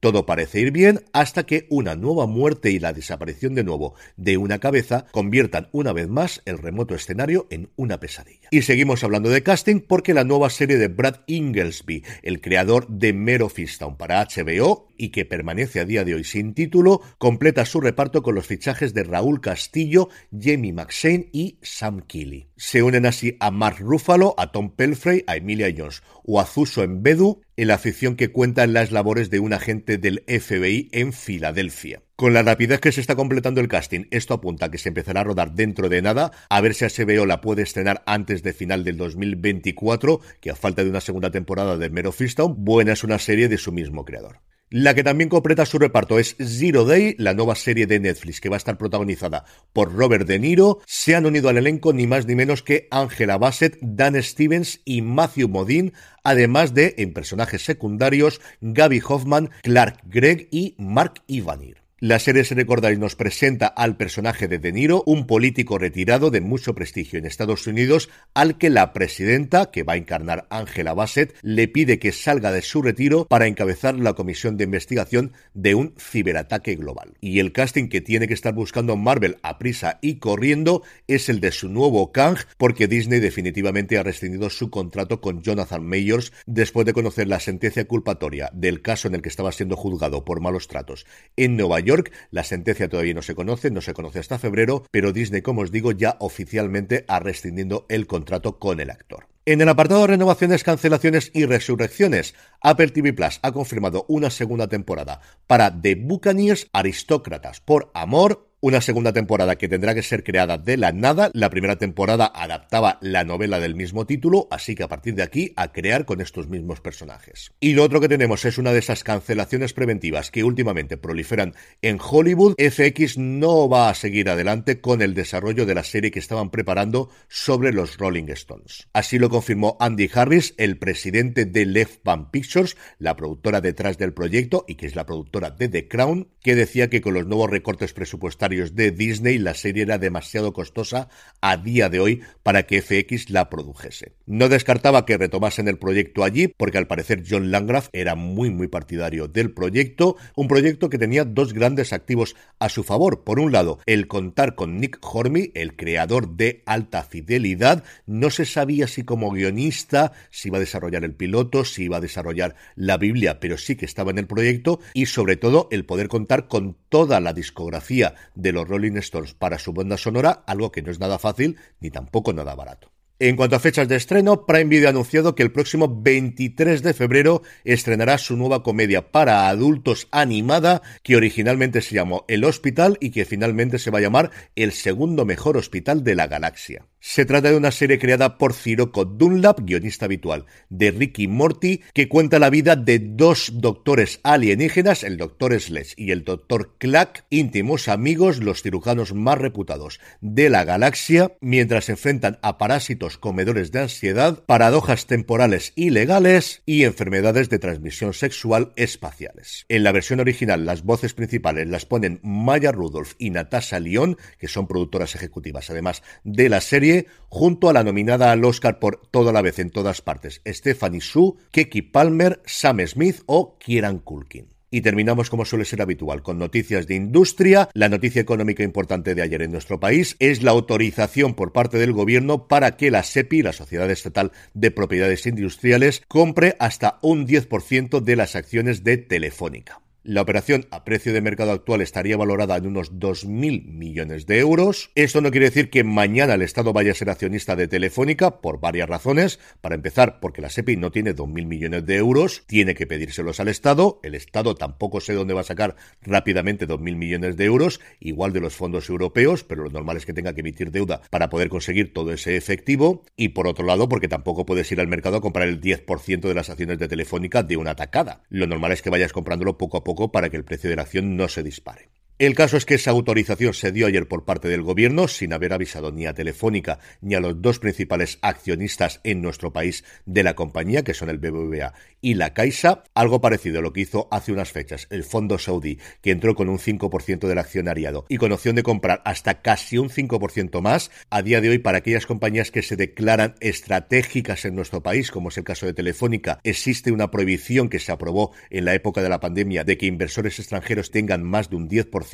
Todo 0.00 0.26
parece 0.26 0.60
ir 0.60 0.72
bien 0.72 1.00
hasta 1.12 1.46
que 1.46 1.66
una 1.70 1.96
nueva 1.96 2.26
muerte 2.26 2.70
y 2.70 2.78
la 2.78 2.92
desaparición 2.92 3.54
de 3.54 3.64
nuevo 3.64 3.94
de 4.16 4.36
una 4.36 4.58
cabeza 4.58 5.06
conviertan 5.10 5.68
una 5.72 5.92
vez 5.92 6.08
más 6.08 6.42
el 6.44 6.58
remoto 6.58 6.94
escenario 6.94 7.46
en 7.50 7.70
una 7.76 7.98
pesadilla. 7.98 8.48
Y 8.50 8.62
seguimos 8.62 9.02
hablando 9.04 9.30
de 9.30 9.42
casting 9.42 9.80
porque 9.80 10.12
la 10.12 10.24
nueva 10.24 10.50
serie 10.50 10.76
de 10.76 10.88
Brad 10.88 11.20
Inglesby, 11.26 12.04
el 12.22 12.40
creador 12.40 12.88
de 12.88 13.14
Mero 13.14 13.48
Fistown 13.48 13.96
para 13.96 14.22
HBO 14.22 14.88
y 14.98 15.08
que 15.10 15.24
permanece 15.24 15.80
a 15.80 15.84
día 15.84 16.04
de 16.04 16.14
hoy 16.14 16.24
sin 16.24 16.54
título, 16.54 17.00
completa 17.18 17.64
su 17.64 17.80
reparto 17.80 18.22
con 18.22 18.34
los 18.34 18.46
fichajes 18.46 18.92
de 18.92 19.04
Raúl 19.04 19.40
Castillo, 19.40 20.08
Jamie 20.30 20.72
McShane 20.72 21.30
y 21.32 21.58
Sam 21.62 22.02
Keeley. 22.06 22.50
Se 22.56 22.82
unen 22.82 23.06
así 23.06 23.36
a 23.40 23.50
Mark 23.50 23.78
Ruffalo, 23.80 24.34
a 24.36 24.52
Tom 24.52 24.70
Pelfrey, 24.70 25.24
a 25.26 25.36
Emilia 25.36 25.74
Jones 25.76 26.02
o 26.24 26.40
a 26.40 26.44
Zuso 26.44 26.82
Embedu 26.82 27.40
en 27.56 27.68
la 27.68 27.78
ficción 27.78 28.16
que 28.16 28.30
cuenta 28.30 28.64
en 28.64 28.72
las 28.72 28.92
labores 28.92 29.30
de 29.30 29.40
un 29.40 29.52
agente 29.52 29.98
del 29.98 30.22
FBI 30.26 30.88
en 30.92 31.12
Filadelfia. 31.12 32.02
Con 32.16 32.32
la 32.32 32.42
rapidez 32.42 32.80
que 32.80 32.92
se 32.92 33.00
está 33.00 33.14
completando 33.14 33.60
el 33.60 33.68
casting, 33.68 34.04
esto 34.10 34.34
apunta 34.34 34.66
a 34.66 34.70
que 34.70 34.78
se 34.78 34.88
empezará 34.88 35.20
a 35.20 35.24
rodar 35.24 35.52
dentro 35.52 35.88
de 35.88 36.00
nada, 36.00 36.32
a 36.48 36.60
ver 36.60 36.74
si 36.74 36.84
HBO 36.84 37.26
la 37.26 37.40
puede 37.40 37.62
estrenar 37.62 38.02
antes 38.06 38.42
de 38.42 38.52
final 38.52 38.84
del 38.84 38.96
2024, 38.96 40.20
que 40.40 40.50
a 40.50 40.56
falta 40.56 40.82
de 40.82 40.90
una 40.90 41.00
segunda 41.00 41.30
temporada 41.30 41.76
de 41.76 41.90
Mero 41.90 42.14
buena 42.56 42.92
es 42.92 43.04
una 43.04 43.18
serie 43.18 43.48
de 43.48 43.58
su 43.58 43.72
mismo 43.72 44.04
creador. 44.04 44.40
La 44.68 44.94
que 44.94 45.04
también 45.04 45.28
completa 45.28 45.64
su 45.64 45.78
reparto 45.78 46.18
es 46.18 46.34
Zero 46.42 46.84
Day, 46.84 47.14
la 47.18 47.34
nueva 47.34 47.54
serie 47.54 47.86
de 47.86 48.00
Netflix 48.00 48.40
que 48.40 48.48
va 48.48 48.56
a 48.56 48.58
estar 48.58 48.76
protagonizada 48.76 49.44
por 49.72 49.94
Robert 49.94 50.26
De 50.26 50.40
Niro. 50.40 50.80
Se 50.86 51.14
han 51.14 51.24
unido 51.24 51.48
al 51.48 51.58
elenco 51.58 51.92
ni 51.92 52.08
más 52.08 52.26
ni 52.26 52.34
menos 52.34 52.64
que 52.64 52.88
Angela 52.90 53.38
Bassett, 53.38 53.78
Dan 53.80 54.20
Stevens 54.20 54.80
y 54.84 55.02
Matthew 55.02 55.48
Modine, 55.48 55.92
además 56.24 56.74
de, 56.74 56.96
en 56.98 57.12
personajes 57.12 57.62
secundarios, 57.62 58.40
Gaby 58.60 59.00
Hoffman, 59.06 59.50
Clark 59.62 60.00
Gregg 60.04 60.48
y 60.50 60.74
Mark 60.78 61.22
Ivanir. 61.28 61.85
La 62.08 62.20
serie, 62.20 62.44
se 62.44 62.54
recordáis, 62.54 63.00
nos 63.00 63.16
presenta 63.16 63.66
al 63.66 63.96
personaje 63.96 64.46
de 64.46 64.60
De 64.60 64.70
Niro, 64.70 65.02
un 65.06 65.26
político 65.26 65.76
retirado 65.76 66.30
de 66.30 66.40
mucho 66.40 66.72
prestigio 66.72 67.18
en 67.18 67.26
Estados 67.26 67.66
Unidos, 67.66 68.10
al 68.32 68.58
que 68.58 68.70
la 68.70 68.92
presidenta, 68.92 69.72
que 69.72 69.82
va 69.82 69.94
a 69.94 69.96
encarnar 69.96 70.46
Angela 70.48 70.94
Bassett, 70.94 71.34
le 71.42 71.66
pide 71.66 71.98
que 71.98 72.12
salga 72.12 72.52
de 72.52 72.62
su 72.62 72.80
retiro 72.80 73.24
para 73.24 73.48
encabezar 73.48 73.96
la 73.96 74.12
comisión 74.12 74.56
de 74.56 74.62
investigación 74.62 75.32
de 75.52 75.74
un 75.74 75.94
ciberataque 75.98 76.76
global. 76.76 77.14
Y 77.20 77.40
el 77.40 77.50
casting 77.50 77.88
que 77.88 78.00
tiene 78.00 78.28
que 78.28 78.34
estar 78.34 78.54
buscando 78.54 78.94
Marvel 78.94 79.38
a 79.42 79.58
prisa 79.58 79.98
y 80.00 80.20
corriendo 80.20 80.84
es 81.08 81.28
el 81.28 81.40
de 81.40 81.50
su 81.50 81.68
nuevo 81.68 82.12
Kang, 82.12 82.38
porque 82.56 82.86
Disney 82.86 83.18
definitivamente 83.18 83.98
ha 83.98 84.04
rescindido 84.04 84.48
su 84.48 84.70
contrato 84.70 85.20
con 85.20 85.42
Jonathan 85.42 85.84
Mayors 85.84 86.32
después 86.46 86.86
de 86.86 86.92
conocer 86.92 87.26
la 87.26 87.40
sentencia 87.40 87.84
culpatoria 87.88 88.48
del 88.52 88.80
caso 88.80 89.08
en 89.08 89.16
el 89.16 89.22
que 89.22 89.28
estaba 89.28 89.50
siendo 89.50 89.74
juzgado 89.74 90.24
por 90.24 90.40
malos 90.40 90.68
tratos 90.68 91.04
en 91.34 91.56
Nueva 91.56 91.80
York 91.80 91.95
La 92.30 92.44
sentencia 92.44 92.88
todavía 92.88 93.14
no 93.14 93.22
se 93.22 93.34
conoce, 93.34 93.70
no 93.70 93.80
se 93.80 93.94
conoce 93.94 94.18
hasta 94.18 94.38
febrero, 94.38 94.84
pero 94.90 95.12
Disney, 95.12 95.42
como 95.42 95.62
os 95.62 95.70
digo, 95.70 95.92
ya 95.92 96.16
oficialmente 96.20 97.04
ha 97.08 97.20
rescindido 97.20 97.86
el 97.88 98.06
contrato 98.06 98.58
con 98.58 98.80
el 98.80 98.90
actor. 98.90 99.28
En 99.48 99.60
el 99.60 99.68
apartado 99.68 100.00
de 100.00 100.08
renovaciones, 100.08 100.64
cancelaciones 100.64 101.30
y 101.32 101.46
resurrecciones, 101.46 102.34
Apple 102.60 102.88
TV 102.88 103.12
Plus 103.12 103.38
ha 103.42 103.52
confirmado 103.52 104.04
una 104.08 104.28
segunda 104.30 104.66
temporada 104.66 105.20
para 105.46 105.70
The 105.80 105.94
Buccaneers 105.94 106.68
Aristócratas 106.72 107.60
por 107.60 107.92
Amor, 107.94 108.45
una 108.60 108.80
segunda 108.80 109.12
temporada 109.12 109.56
que 109.56 109.68
tendrá 109.68 109.94
que 109.94 110.02
ser 110.02 110.24
creada 110.24 110.56
de 110.56 110.76
la 110.76 110.92
nada. 110.92 111.30
La 111.34 111.50
primera 111.50 111.76
temporada 111.76 112.26
adaptaba 112.34 112.98
la 113.02 113.22
novela 113.22 113.60
del 113.60 113.74
mismo 113.74 114.06
título, 114.06 114.48
así 114.50 114.74
que 114.74 114.82
a 114.82 114.88
partir 114.88 115.14
de 115.14 115.22
aquí 115.22 115.52
a 115.56 115.72
crear 115.72 116.06
con 116.06 116.20
estos 116.20 116.48
mismos 116.48 116.80
personajes. 116.80 117.52
Y 117.60 117.74
lo 117.74 117.84
otro 117.84 118.00
que 118.00 118.08
tenemos 118.08 118.44
es 118.44 118.56
una 118.56 118.72
de 118.72 118.78
esas 118.78 119.04
cancelaciones 119.04 119.74
preventivas 119.74 120.30
que 120.30 120.42
últimamente 120.42 120.96
proliferan 120.96 121.54
en 121.82 121.98
Hollywood. 122.00 122.54
FX 122.58 123.18
no 123.18 123.68
va 123.68 123.90
a 123.90 123.94
seguir 123.94 124.30
adelante 124.30 124.80
con 124.80 125.02
el 125.02 125.12
desarrollo 125.12 125.66
de 125.66 125.74
la 125.74 125.84
serie 125.84 126.10
que 126.10 126.18
estaban 126.18 126.50
preparando 126.50 127.10
sobre 127.28 127.72
los 127.72 127.98
Rolling 127.98 128.28
Stones. 128.30 128.88
Así 128.94 129.18
lo 129.18 129.28
confirmó 129.28 129.76
Andy 129.80 130.10
Harris, 130.14 130.54
el 130.56 130.78
presidente 130.78 131.44
de 131.44 131.66
Left 131.66 132.02
Band 132.04 132.30
Pictures, 132.30 132.76
la 132.98 133.16
productora 133.16 133.60
detrás 133.60 133.98
del 133.98 134.14
proyecto 134.14 134.64
y 134.66 134.76
que 134.76 134.86
es 134.86 134.96
la 134.96 135.04
productora 135.04 135.50
de 135.50 135.68
The 135.68 135.88
Crown, 135.88 136.28
que 136.42 136.54
decía 136.54 136.88
que 136.88 137.02
con 137.02 137.14
los 137.14 137.26
nuevos 137.26 137.50
recortes 137.50 137.92
presupuestarios 137.92 138.45
de 138.48 138.92
Disney, 138.92 139.38
la 139.38 139.54
serie 139.54 139.82
era 139.82 139.98
demasiado 139.98 140.52
costosa 140.52 141.08
a 141.40 141.56
día 141.56 141.88
de 141.88 141.98
hoy 141.98 142.22
para 142.44 142.62
que 142.62 142.80
FX 142.80 143.30
la 143.30 143.50
produjese. 143.50 144.12
No 144.24 144.48
descartaba 144.48 145.04
que 145.04 145.18
retomasen 145.18 145.66
el 145.66 145.78
proyecto 145.78 146.22
allí, 146.22 146.46
porque 146.48 146.78
al 146.78 146.86
parecer 146.86 147.24
John 147.28 147.50
Landgraf 147.50 147.88
era 147.92 148.14
muy 148.14 148.50
muy 148.50 148.68
partidario 148.68 149.26
del 149.26 149.52
proyecto, 149.52 150.16
un 150.36 150.46
proyecto 150.46 150.88
que 150.88 150.98
tenía 150.98 151.24
dos 151.24 151.54
grandes 151.54 151.92
activos 151.92 152.36
a 152.60 152.68
su 152.68 152.84
favor. 152.84 153.24
Por 153.24 153.40
un 153.40 153.50
lado, 153.50 153.80
el 153.84 154.06
contar 154.06 154.54
con 154.54 154.78
Nick 154.78 154.98
Hornby, 155.02 155.50
el 155.54 155.74
creador 155.74 156.36
de 156.36 156.62
Alta 156.66 157.02
Fidelidad, 157.02 157.82
no 158.06 158.30
se 158.30 158.44
sabía 158.44 158.86
si 158.86 159.02
como 159.02 159.32
guionista, 159.32 160.12
si 160.30 160.48
iba 160.48 160.58
a 160.58 160.60
desarrollar 160.60 161.02
el 161.02 161.14
piloto, 161.14 161.64
si 161.64 161.84
iba 161.84 161.96
a 161.96 162.00
desarrollar 162.00 162.54
la 162.76 162.96
Biblia, 162.96 163.40
pero 163.40 163.58
sí 163.58 163.74
que 163.74 163.86
estaba 163.86 164.12
en 164.12 164.18
el 164.18 164.28
proyecto 164.28 164.78
y 164.94 165.06
sobre 165.06 165.36
todo 165.36 165.66
el 165.72 165.84
poder 165.84 166.06
contar 166.06 166.46
con 166.46 166.76
toda 166.88 167.20
la 167.20 167.32
discografía 167.32 168.14
de 168.36 168.52
los 168.52 168.68
Rolling 168.68 168.96
Stones 168.98 169.34
para 169.34 169.58
su 169.58 169.72
banda 169.72 169.96
sonora, 169.96 170.44
algo 170.46 170.70
que 170.70 170.82
no 170.82 170.92
es 170.92 171.00
nada 171.00 171.18
fácil 171.18 171.56
ni 171.80 171.90
tampoco 171.90 172.32
nada 172.32 172.54
barato. 172.54 172.92
En 173.18 173.34
cuanto 173.34 173.56
a 173.56 173.60
fechas 173.60 173.88
de 173.88 173.96
estreno, 173.96 174.44
Prime 174.44 174.66
Video 174.66 174.88
ha 174.88 174.90
anunciado 174.90 175.34
que 175.34 175.42
el 175.42 175.50
próximo 175.50 176.02
23 176.02 176.82
de 176.82 176.92
febrero 176.92 177.40
estrenará 177.64 178.18
su 178.18 178.36
nueva 178.36 178.62
comedia 178.62 179.10
para 179.10 179.48
adultos 179.48 180.06
animada 180.10 180.82
que 181.02 181.16
originalmente 181.16 181.80
se 181.80 181.94
llamó 181.94 182.26
El 182.28 182.44
Hospital 182.44 182.98
y 183.00 183.12
que 183.12 183.24
finalmente 183.24 183.78
se 183.78 183.90
va 183.90 184.00
a 184.00 184.02
llamar 184.02 184.32
El 184.54 184.72
segundo 184.72 185.24
mejor 185.24 185.56
hospital 185.56 186.04
de 186.04 186.14
la 186.14 186.26
galaxia. 186.26 186.84
Se 187.08 187.24
trata 187.24 187.50
de 187.50 187.56
una 187.56 187.70
serie 187.70 187.98
creada 187.98 188.36
por 188.36 188.52
Cirocco 188.52 189.04
Dunlap, 189.04 189.60
guionista 189.62 190.06
habitual 190.06 190.44
de 190.68 190.90
Ricky 190.90 191.28
Morty, 191.28 191.82
que 191.94 192.08
cuenta 192.08 192.40
la 192.40 192.50
vida 192.50 192.74
de 192.74 192.98
dos 192.98 193.52
doctores 193.54 194.18
alienígenas, 194.24 195.04
el 195.04 195.16
doctor 195.16 195.58
Sledge 195.58 195.94
y 195.96 196.10
el 196.10 196.24
doctor 196.24 196.74
Clack, 196.78 197.24
íntimos 197.30 197.88
amigos, 197.88 198.40
los 198.40 198.60
cirujanos 198.60 199.14
más 199.14 199.38
reputados 199.38 200.00
de 200.20 200.50
la 200.50 200.64
galaxia, 200.64 201.32
mientras 201.40 201.84
se 201.84 201.92
enfrentan 201.92 202.40
a 202.42 202.58
parásitos 202.58 203.05
comedores 203.18 203.72
de 203.72 203.80
ansiedad, 203.80 204.44
paradojas 204.44 205.06
temporales 205.06 205.72
ilegales 205.76 206.62
y 206.66 206.84
enfermedades 206.84 207.48
de 207.48 207.58
transmisión 207.58 208.12
sexual 208.12 208.72
espaciales. 208.76 209.64
En 209.68 209.84
la 209.84 209.92
versión 209.92 210.20
original, 210.20 210.66
las 210.66 210.82
voces 210.82 211.14
principales 211.14 211.68
las 211.68 211.86
ponen 211.86 212.18
Maya 212.22 212.72
Rudolph 212.72 213.12
y 213.18 213.30
Natasha 213.30 213.78
Lyon, 213.78 214.16
que 214.38 214.48
son 214.48 214.66
productoras 214.66 215.14
ejecutivas 215.14 215.70
además 215.70 216.02
de 216.24 216.48
la 216.48 216.60
serie, 216.60 217.06
junto 217.28 217.68
a 217.68 217.72
la 217.72 217.84
nominada 217.84 218.32
al 218.32 218.44
Oscar 218.44 218.78
por 218.78 219.06
Toda 219.10 219.32
la 219.32 219.42
vez 219.42 219.58
en 219.58 219.70
todas 219.70 220.02
partes, 220.02 220.42
Stephanie 220.46 221.00
Sue, 221.00 221.34
Keki 221.52 221.82
Palmer, 221.82 222.42
Sam 222.44 222.84
Smith 222.86 223.22
o 223.26 223.58
Kieran 223.58 223.98
Culkin. 224.00 224.55
Y 224.70 224.80
terminamos 224.80 225.30
como 225.30 225.44
suele 225.44 225.64
ser 225.64 225.82
habitual 225.82 226.22
con 226.22 226.38
noticias 226.38 226.86
de 226.86 226.96
industria. 226.96 227.68
La 227.72 227.88
noticia 227.88 228.20
económica 228.20 228.62
importante 228.62 229.14
de 229.14 229.22
ayer 229.22 229.42
en 229.42 229.52
nuestro 229.52 229.80
país 229.80 230.16
es 230.18 230.42
la 230.42 230.50
autorización 230.50 231.34
por 231.34 231.52
parte 231.52 231.78
del 231.78 231.92
gobierno 231.92 232.48
para 232.48 232.76
que 232.76 232.90
la 232.90 233.02
SEPI, 233.02 233.42
la 233.42 233.52
Sociedad 233.52 233.90
Estatal 233.90 234.32
de 234.54 234.70
Propiedades 234.70 235.26
Industriales, 235.26 236.02
compre 236.08 236.56
hasta 236.58 236.98
un 237.02 237.26
10% 237.26 238.00
de 238.00 238.16
las 238.16 238.34
acciones 238.34 238.82
de 238.82 238.96
Telefónica. 238.96 239.85
La 240.08 240.22
operación 240.22 240.66
a 240.70 240.84
precio 240.84 241.12
de 241.12 241.20
mercado 241.20 241.50
actual 241.50 241.80
estaría 241.80 242.16
valorada 242.16 242.56
en 242.56 242.68
unos 242.68 242.92
2.000 242.92 243.64
millones 243.64 244.24
de 244.26 244.38
euros. 244.38 244.92
Esto 244.94 245.20
no 245.20 245.32
quiere 245.32 245.46
decir 245.46 245.68
que 245.68 245.82
mañana 245.82 246.34
el 246.34 246.42
Estado 246.42 246.72
vaya 246.72 246.92
a 246.92 246.94
ser 246.94 247.10
accionista 247.10 247.56
de 247.56 247.66
Telefónica 247.66 248.40
por 248.40 248.60
varias 248.60 248.88
razones. 248.88 249.40
Para 249.60 249.74
empezar, 249.74 250.20
porque 250.20 250.40
la 250.40 250.48
SEPI 250.48 250.76
no 250.76 250.92
tiene 250.92 251.12
2.000 251.12 251.46
millones 251.46 251.86
de 251.86 251.96
euros, 251.96 252.44
tiene 252.46 252.76
que 252.76 252.86
pedírselos 252.86 253.40
al 253.40 253.48
Estado. 253.48 253.98
El 254.04 254.14
Estado 254.14 254.54
tampoco 254.54 255.00
sé 255.00 255.12
dónde 255.12 255.34
va 255.34 255.40
a 255.40 255.42
sacar 255.42 255.74
rápidamente 256.02 256.68
2.000 256.68 256.94
millones 256.94 257.36
de 257.36 257.44
euros, 257.44 257.80
igual 257.98 258.32
de 258.32 258.38
los 258.38 258.54
fondos 258.54 258.88
europeos, 258.88 259.42
pero 259.42 259.64
lo 259.64 259.70
normal 259.70 259.96
es 259.96 260.06
que 260.06 260.12
tenga 260.12 260.34
que 260.34 260.42
emitir 260.42 260.70
deuda 260.70 261.02
para 261.10 261.30
poder 261.30 261.48
conseguir 261.48 261.92
todo 261.92 262.12
ese 262.12 262.36
efectivo. 262.36 263.02
Y 263.16 263.30
por 263.30 263.48
otro 263.48 263.66
lado, 263.66 263.88
porque 263.88 264.06
tampoco 264.06 264.46
puedes 264.46 264.70
ir 264.70 264.78
al 264.78 264.86
mercado 264.86 265.16
a 265.16 265.20
comprar 265.20 265.48
el 265.48 265.60
10% 265.60 266.20
de 266.20 266.34
las 266.34 266.48
acciones 266.48 266.78
de 266.78 266.86
Telefónica 266.86 267.42
de 267.42 267.56
una 267.56 267.74
tacada. 267.74 268.22
Lo 268.28 268.46
normal 268.46 268.70
es 268.70 268.82
que 268.82 268.90
vayas 268.90 269.12
comprándolo 269.12 269.58
poco 269.58 269.78
a 269.78 269.82
poco 269.82 269.95
para 270.12 270.30
que 270.30 270.36
el 270.36 270.44
precio 270.44 270.70
de 270.70 270.76
la 270.76 270.82
acción 270.82 271.16
no 271.16 271.28
se 271.28 271.42
dispare. 271.42 271.88
El 272.18 272.34
caso 272.34 272.56
es 272.56 272.64
que 272.64 272.76
esa 272.76 272.92
autorización 272.92 273.52
se 273.52 273.72
dio 273.72 273.86
ayer 273.86 274.08
por 274.08 274.24
parte 274.24 274.48
del 274.48 274.62
gobierno 274.62 275.06
sin 275.06 275.34
haber 275.34 275.52
avisado 275.52 275.92
ni 275.92 276.06
a 276.06 276.14
Telefónica 276.14 276.78
ni 277.02 277.14
a 277.14 277.20
los 277.20 277.42
dos 277.42 277.58
principales 277.58 278.18
accionistas 278.22 279.02
en 279.04 279.20
nuestro 279.20 279.52
país 279.52 279.84
de 280.06 280.22
la 280.22 280.34
compañía, 280.34 280.82
que 280.82 280.94
son 280.94 281.10
el 281.10 281.18
BBVA 281.18 281.74
y 282.00 282.14
la 282.14 282.32
Caixa, 282.32 282.84
algo 282.94 283.20
parecido 283.20 283.58
a 283.58 283.62
lo 283.62 283.74
que 283.74 283.82
hizo 283.82 284.08
hace 284.10 284.32
unas 284.32 284.50
fechas 284.50 284.86
el 284.88 285.04
fondo 285.04 285.38
saudí, 285.38 285.78
que 286.00 286.10
entró 286.10 286.34
con 286.34 286.48
un 286.48 286.58
5% 286.58 287.28
del 287.28 287.36
accionariado 287.36 288.06
y 288.08 288.16
con 288.16 288.32
opción 288.32 288.56
de 288.56 288.62
comprar 288.62 289.02
hasta 289.04 289.42
casi 289.42 289.76
un 289.76 289.90
5% 289.90 290.62
más, 290.62 290.90
a 291.10 291.20
día 291.20 291.42
de 291.42 291.50
hoy 291.50 291.58
para 291.58 291.78
aquellas 291.78 292.06
compañías 292.06 292.50
que 292.50 292.62
se 292.62 292.76
declaran 292.76 293.34
estratégicas 293.40 294.46
en 294.46 294.54
nuestro 294.54 294.82
país, 294.82 295.10
como 295.10 295.28
es 295.28 295.36
el 295.36 295.44
caso 295.44 295.66
de 295.66 295.74
Telefónica, 295.74 296.40
existe 296.44 296.92
una 296.92 297.10
prohibición 297.10 297.68
que 297.68 297.78
se 297.78 297.92
aprobó 297.92 298.32
en 298.48 298.64
la 298.64 298.72
época 298.72 299.02
de 299.02 299.10
la 299.10 299.20
pandemia 299.20 299.64
de 299.64 299.76
que 299.76 299.84
inversores 299.84 300.38
extranjeros 300.38 300.90
tengan 300.90 301.22
más 301.22 301.50
de 301.50 301.56
un 301.56 301.68
10% 301.68 302.05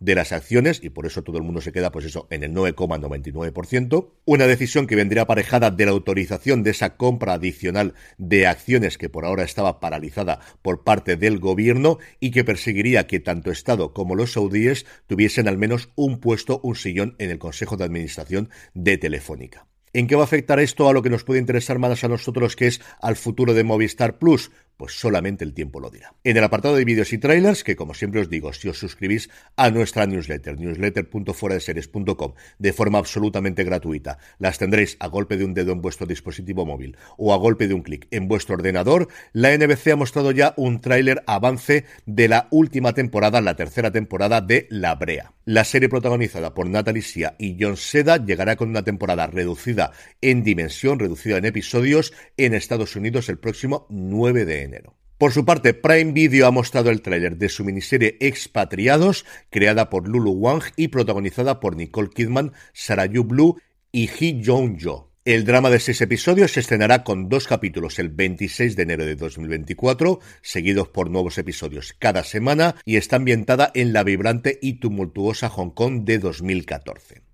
de 0.00 0.14
las 0.14 0.32
acciones 0.32 0.80
y 0.82 0.90
por 0.90 1.06
eso 1.06 1.22
todo 1.22 1.38
el 1.38 1.42
mundo 1.42 1.60
se 1.60 1.72
queda 1.72 1.90
pues 1.90 2.04
eso 2.04 2.26
en 2.30 2.44
el 2.44 2.52
9,99%. 2.52 4.10
Una 4.24 4.46
decisión 4.46 4.86
que 4.86 4.96
vendría 4.96 5.22
aparejada 5.22 5.70
de 5.70 5.86
la 5.86 5.92
autorización 5.92 6.62
de 6.62 6.70
esa 6.70 6.96
compra 6.96 7.34
adicional 7.34 7.94
de 8.18 8.46
acciones 8.46 8.98
que 8.98 9.08
por 9.08 9.24
ahora 9.24 9.44
estaba 9.44 9.80
paralizada 9.80 10.40
por 10.62 10.84
parte 10.84 11.16
del 11.16 11.38
gobierno 11.38 11.98
y 12.20 12.30
que 12.30 12.44
perseguiría 12.44 13.06
que 13.06 13.20
tanto 13.20 13.50
Estado 13.50 13.92
como 13.92 14.14
los 14.14 14.32
saudíes 14.32 14.86
tuviesen 15.06 15.48
al 15.48 15.58
menos 15.58 15.90
un 15.96 16.20
puesto, 16.20 16.60
un 16.62 16.76
sillón 16.76 17.16
en 17.18 17.30
el 17.30 17.38
Consejo 17.38 17.76
de 17.76 17.84
Administración 17.84 18.50
de 18.74 18.98
Telefónica. 18.98 19.66
¿En 19.92 20.06
qué 20.06 20.14
va 20.14 20.22
a 20.22 20.24
afectar 20.24 20.60
esto 20.60 20.88
a 20.88 20.92
lo 20.92 21.02
que 21.02 21.10
nos 21.10 21.24
puede 21.24 21.40
interesar 21.40 21.80
más 21.80 22.04
a 22.04 22.08
nosotros, 22.08 22.54
que 22.54 22.68
es 22.68 22.80
al 23.00 23.16
futuro 23.16 23.54
de 23.54 23.64
Movistar 23.64 24.18
Plus? 24.18 24.52
Pues 24.80 24.98
solamente 24.98 25.44
el 25.44 25.52
tiempo 25.52 25.78
lo 25.78 25.90
dirá. 25.90 26.14
En 26.24 26.38
el 26.38 26.42
apartado 26.42 26.74
de 26.74 26.86
vídeos 26.86 27.12
y 27.12 27.18
trailers, 27.18 27.64
que 27.64 27.76
como 27.76 27.92
siempre 27.92 28.22
os 28.22 28.30
digo, 28.30 28.50
si 28.54 28.66
os 28.66 28.78
suscribís 28.78 29.28
a 29.54 29.70
nuestra 29.70 30.06
newsletter, 30.06 30.58
newsletter.fueradeseries.com, 30.58 32.32
de 32.58 32.72
forma 32.72 32.96
absolutamente 32.96 33.62
gratuita, 33.62 34.16
las 34.38 34.56
tendréis 34.56 34.96
a 34.98 35.08
golpe 35.08 35.36
de 35.36 35.44
un 35.44 35.52
dedo 35.52 35.72
en 35.72 35.82
vuestro 35.82 36.06
dispositivo 36.06 36.64
móvil 36.64 36.96
o 37.18 37.34
a 37.34 37.36
golpe 37.36 37.68
de 37.68 37.74
un 37.74 37.82
clic 37.82 38.08
en 38.10 38.26
vuestro 38.26 38.54
ordenador, 38.54 39.08
la 39.34 39.54
NBC 39.54 39.88
ha 39.88 39.96
mostrado 39.96 40.30
ya 40.32 40.54
un 40.56 40.80
tráiler 40.80 41.22
avance 41.26 41.84
de 42.06 42.28
la 42.28 42.48
última 42.50 42.94
temporada, 42.94 43.42
la 43.42 43.56
tercera 43.56 43.90
temporada 43.90 44.40
de 44.40 44.66
La 44.70 44.94
Brea. 44.94 45.34
La 45.44 45.64
serie 45.64 45.90
protagonizada 45.90 46.54
por 46.54 46.70
Natalie 46.70 47.02
Sia 47.02 47.34
y 47.38 47.58
John 47.60 47.76
Seda 47.76 48.16
llegará 48.16 48.56
con 48.56 48.70
una 48.70 48.82
temporada 48.82 49.26
reducida 49.26 49.92
en 50.22 50.42
dimensión, 50.42 50.98
reducida 50.98 51.36
en 51.36 51.44
episodios, 51.44 52.14
en 52.38 52.54
Estados 52.54 52.96
Unidos 52.96 53.28
el 53.28 53.38
próximo 53.38 53.86
9 53.90 54.46
de 54.46 54.62
enero. 54.62 54.69
Por 55.18 55.32
su 55.32 55.44
parte, 55.44 55.74
Prime 55.74 56.12
Video 56.12 56.46
ha 56.46 56.50
mostrado 56.50 56.88
el 56.88 57.02
tráiler 57.02 57.36
de 57.36 57.50
su 57.50 57.62
miniserie 57.62 58.16
Expatriados, 58.20 59.26
creada 59.50 59.90
por 59.90 60.08
Lulu 60.08 60.32
Wang 60.32 60.62
y 60.76 60.88
protagonizada 60.88 61.60
por 61.60 61.76
Nicole 61.76 62.08
Kidman, 62.08 62.52
Sarah 62.72 63.04
Yu 63.04 63.24
Blue 63.24 63.60
y 63.92 64.08
Hee 64.08 64.42
Jong-jo. 64.42 65.10
El 65.26 65.44
drama 65.44 65.68
de 65.68 65.78
seis 65.78 66.00
episodios 66.00 66.52
se 66.52 66.60
estrenará 66.60 67.04
con 67.04 67.28
dos 67.28 67.46
capítulos 67.46 67.98
el 67.98 68.08
26 68.08 68.74
de 68.74 68.82
enero 68.82 69.04
de 69.04 69.16
2024, 69.16 70.20
seguidos 70.40 70.88
por 70.88 71.10
nuevos 71.10 71.36
episodios 71.36 71.94
cada 71.98 72.24
semana, 72.24 72.76
y 72.86 72.96
está 72.96 73.16
ambientada 73.16 73.70
en 73.74 73.92
la 73.92 74.02
vibrante 74.02 74.58
y 74.62 74.80
tumultuosa 74.80 75.50
Hong 75.50 75.70
Kong 75.70 76.04
de 76.04 76.18
2014. 76.18 77.29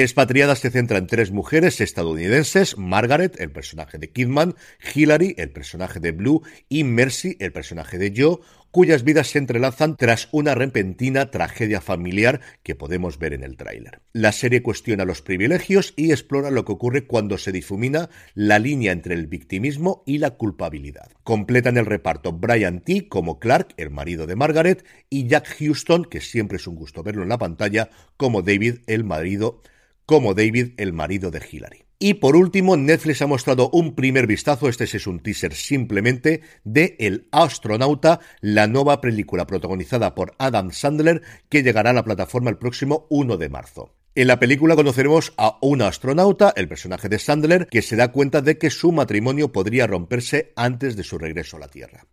Expatriada 0.00 0.54
se 0.54 0.70
centra 0.70 0.98
en 0.98 1.08
tres 1.08 1.32
mujeres 1.32 1.80
estadounidenses, 1.80 2.78
Margaret, 2.78 3.34
el 3.40 3.50
personaje 3.50 3.98
de 3.98 4.10
Kidman, 4.12 4.54
Hillary, 4.94 5.34
el 5.38 5.50
personaje 5.50 5.98
de 5.98 6.12
Blue, 6.12 6.44
y 6.68 6.84
Mercy, 6.84 7.36
el 7.40 7.50
personaje 7.50 7.98
de 7.98 8.14
Joe, 8.16 8.38
cuyas 8.70 9.02
vidas 9.02 9.26
se 9.26 9.38
entrelazan 9.38 9.96
tras 9.96 10.28
una 10.30 10.54
repentina 10.54 11.32
tragedia 11.32 11.80
familiar 11.80 12.40
que 12.62 12.76
podemos 12.76 13.18
ver 13.18 13.32
en 13.32 13.42
el 13.42 13.56
tráiler. 13.56 14.00
La 14.12 14.30
serie 14.30 14.62
cuestiona 14.62 15.04
los 15.04 15.20
privilegios 15.20 15.94
y 15.96 16.12
explora 16.12 16.52
lo 16.52 16.64
que 16.64 16.70
ocurre 16.70 17.08
cuando 17.08 17.36
se 17.36 17.50
difumina 17.50 18.08
la 18.34 18.60
línea 18.60 18.92
entre 18.92 19.16
el 19.16 19.26
victimismo 19.26 20.04
y 20.06 20.18
la 20.18 20.30
culpabilidad. 20.30 21.10
Completan 21.24 21.76
el 21.76 21.86
reparto 21.86 22.30
Brian 22.30 22.82
T. 22.82 23.08
como 23.08 23.40
Clark, 23.40 23.74
el 23.76 23.90
marido 23.90 24.28
de 24.28 24.36
Margaret, 24.36 24.84
y 25.10 25.26
Jack 25.26 25.56
Houston, 25.58 26.04
que 26.04 26.20
siempre 26.20 26.58
es 26.58 26.68
un 26.68 26.76
gusto 26.76 27.02
verlo 27.02 27.24
en 27.24 27.30
la 27.30 27.38
pantalla, 27.38 27.90
como 28.16 28.42
David, 28.42 28.76
el 28.86 29.02
marido 29.02 29.60
como 30.08 30.32
David, 30.32 30.72
el 30.78 30.94
marido 30.94 31.30
de 31.30 31.42
Hillary. 31.52 31.84
Y 31.98 32.14
por 32.14 32.34
último, 32.34 32.78
Netflix 32.78 33.20
ha 33.20 33.26
mostrado 33.26 33.68
un 33.74 33.94
primer 33.94 34.26
vistazo, 34.26 34.70
este 34.70 34.84
es 34.84 35.06
un 35.06 35.20
teaser 35.20 35.52
simplemente, 35.52 36.40
de 36.64 36.96
El 36.98 37.28
astronauta, 37.30 38.20
la 38.40 38.66
nueva 38.68 39.02
película 39.02 39.46
protagonizada 39.46 40.14
por 40.14 40.34
Adam 40.38 40.70
Sandler 40.70 41.20
que 41.50 41.62
llegará 41.62 41.90
a 41.90 41.92
la 41.92 42.04
plataforma 42.04 42.48
el 42.48 42.56
próximo 42.56 43.06
1 43.10 43.36
de 43.36 43.50
marzo. 43.50 43.94
En 44.14 44.28
la 44.28 44.40
película 44.40 44.76
conoceremos 44.76 45.34
a 45.36 45.58
un 45.60 45.82
astronauta, 45.82 46.54
el 46.56 46.68
personaje 46.68 47.10
de 47.10 47.18
Sandler, 47.18 47.66
que 47.66 47.82
se 47.82 47.96
da 47.96 48.10
cuenta 48.10 48.40
de 48.40 48.56
que 48.56 48.70
su 48.70 48.92
matrimonio 48.92 49.52
podría 49.52 49.86
romperse 49.86 50.54
antes 50.56 50.96
de 50.96 51.04
su 51.04 51.18
regreso 51.18 51.58
a 51.58 51.60
la 51.60 51.68
Tierra. 51.68 52.06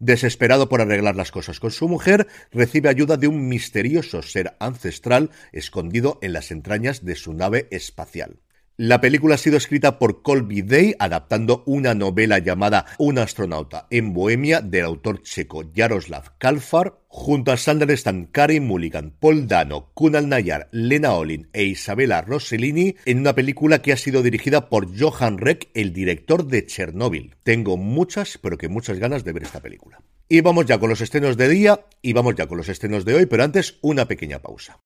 Desesperado 0.00 0.68
por 0.68 0.80
arreglar 0.80 1.16
las 1.16 1.32
cosas 1.32 1.58
con 1.58 1.70
su 1.72 1.88
mujer, 1.88 2.28
recibe 2.52 2.88
ayuda 2.88 3.16
de 3.16 3.26
un 3.26 3.48
misterioso 3.48 4.22
ser 4.22 4.56
ancestral 4.60 5.30
escondido 5.52 6.18
en 6.22 6.32
las 6.32 6.50
entrañas 6.52 7.04
de 7.04 7.16
su 7.16 7.34
nave 7.34 7.66
espacial. 7.70 8.38
La 8.80 9.00
película 9.00 9.34
ha 9.34 9.38
sido 9.38 9.56
escrita 9.56 9.98
por 9.98 10.22
Colby 10.22 10.62
Day, 10.62 10.94
adaptando 11.00 11.64
una 11.66 11.94
novela 11.94 12.38
llamada 12.38 12.86
Un 12.98 13.18
astronauta 13.18 13.88
en 13.90 14.12
Bohemia 14.12 14.60
del 14.60 14.84
autor 14.84 15.20
checo 15.24 15.64
Jaroslav 15.74 16.38
Kalfar. 16.38 17.00
Junto 17.08 17.50
a 17.50 17.56
Sander 17.56 17.90
están 17.90 18.26
Karin 18.26 18.68
Mulligan, 18.68 19.10
Paul 19.18 19.48
Dano, 19.48 19.90
Kunal 19.94 20.28
Nayar, 20.28 20.68
Lena 20.70 21.14
Olin 21.14 21.48
e 21.52 21.64
Isabella 21.64 22.22
Rossellini 22.22 22.94
en 23.04 23.18
una 23.18 23.34
película 23.34 23.82
que 23.82 23.92
ha 23.92 23.96
sido 23.96 24.22
dirigida 24.22 24.68
por 24.68 24.96
Johan 24.96 25.38
Reck, 25.38 25.70
el 25.74 25.92
director 25.92 26.46
de 26.46 26.64
Chernobyl. 26.64 27.34
Tengo 27.42 27.76
muchas, 27.76 28.38
pero 28.38 28.58
que 28.58 28.68
muchas 28.68 29.00
ganas 29.00 29.24
de 29.24 29.32
ver 29.32 29.42
esta 29.42 29.58
película. 29.58 30.00
Y 30.28 30.40
vamos 30.40 30.66
ya 30.66 30.78
con 30.78 30.88
los 30.88 31.00
estrenos 31.00 31.36
de 31.36 31.48
día 31.48 31.80
y 32.00 32.12
vamos 32.12 32.36
ya 32.36 32.46
con 32.46 32.58
los 32.58 32.68
estrenos 32.68 33.04
de 33.04 33.16
hoy, 33.16 33.26
pero 33.26 33.42
antes 33.42 33.78
una 33.82 34.06
pequeña 34.06 34.38
pausa. 34.38 34.78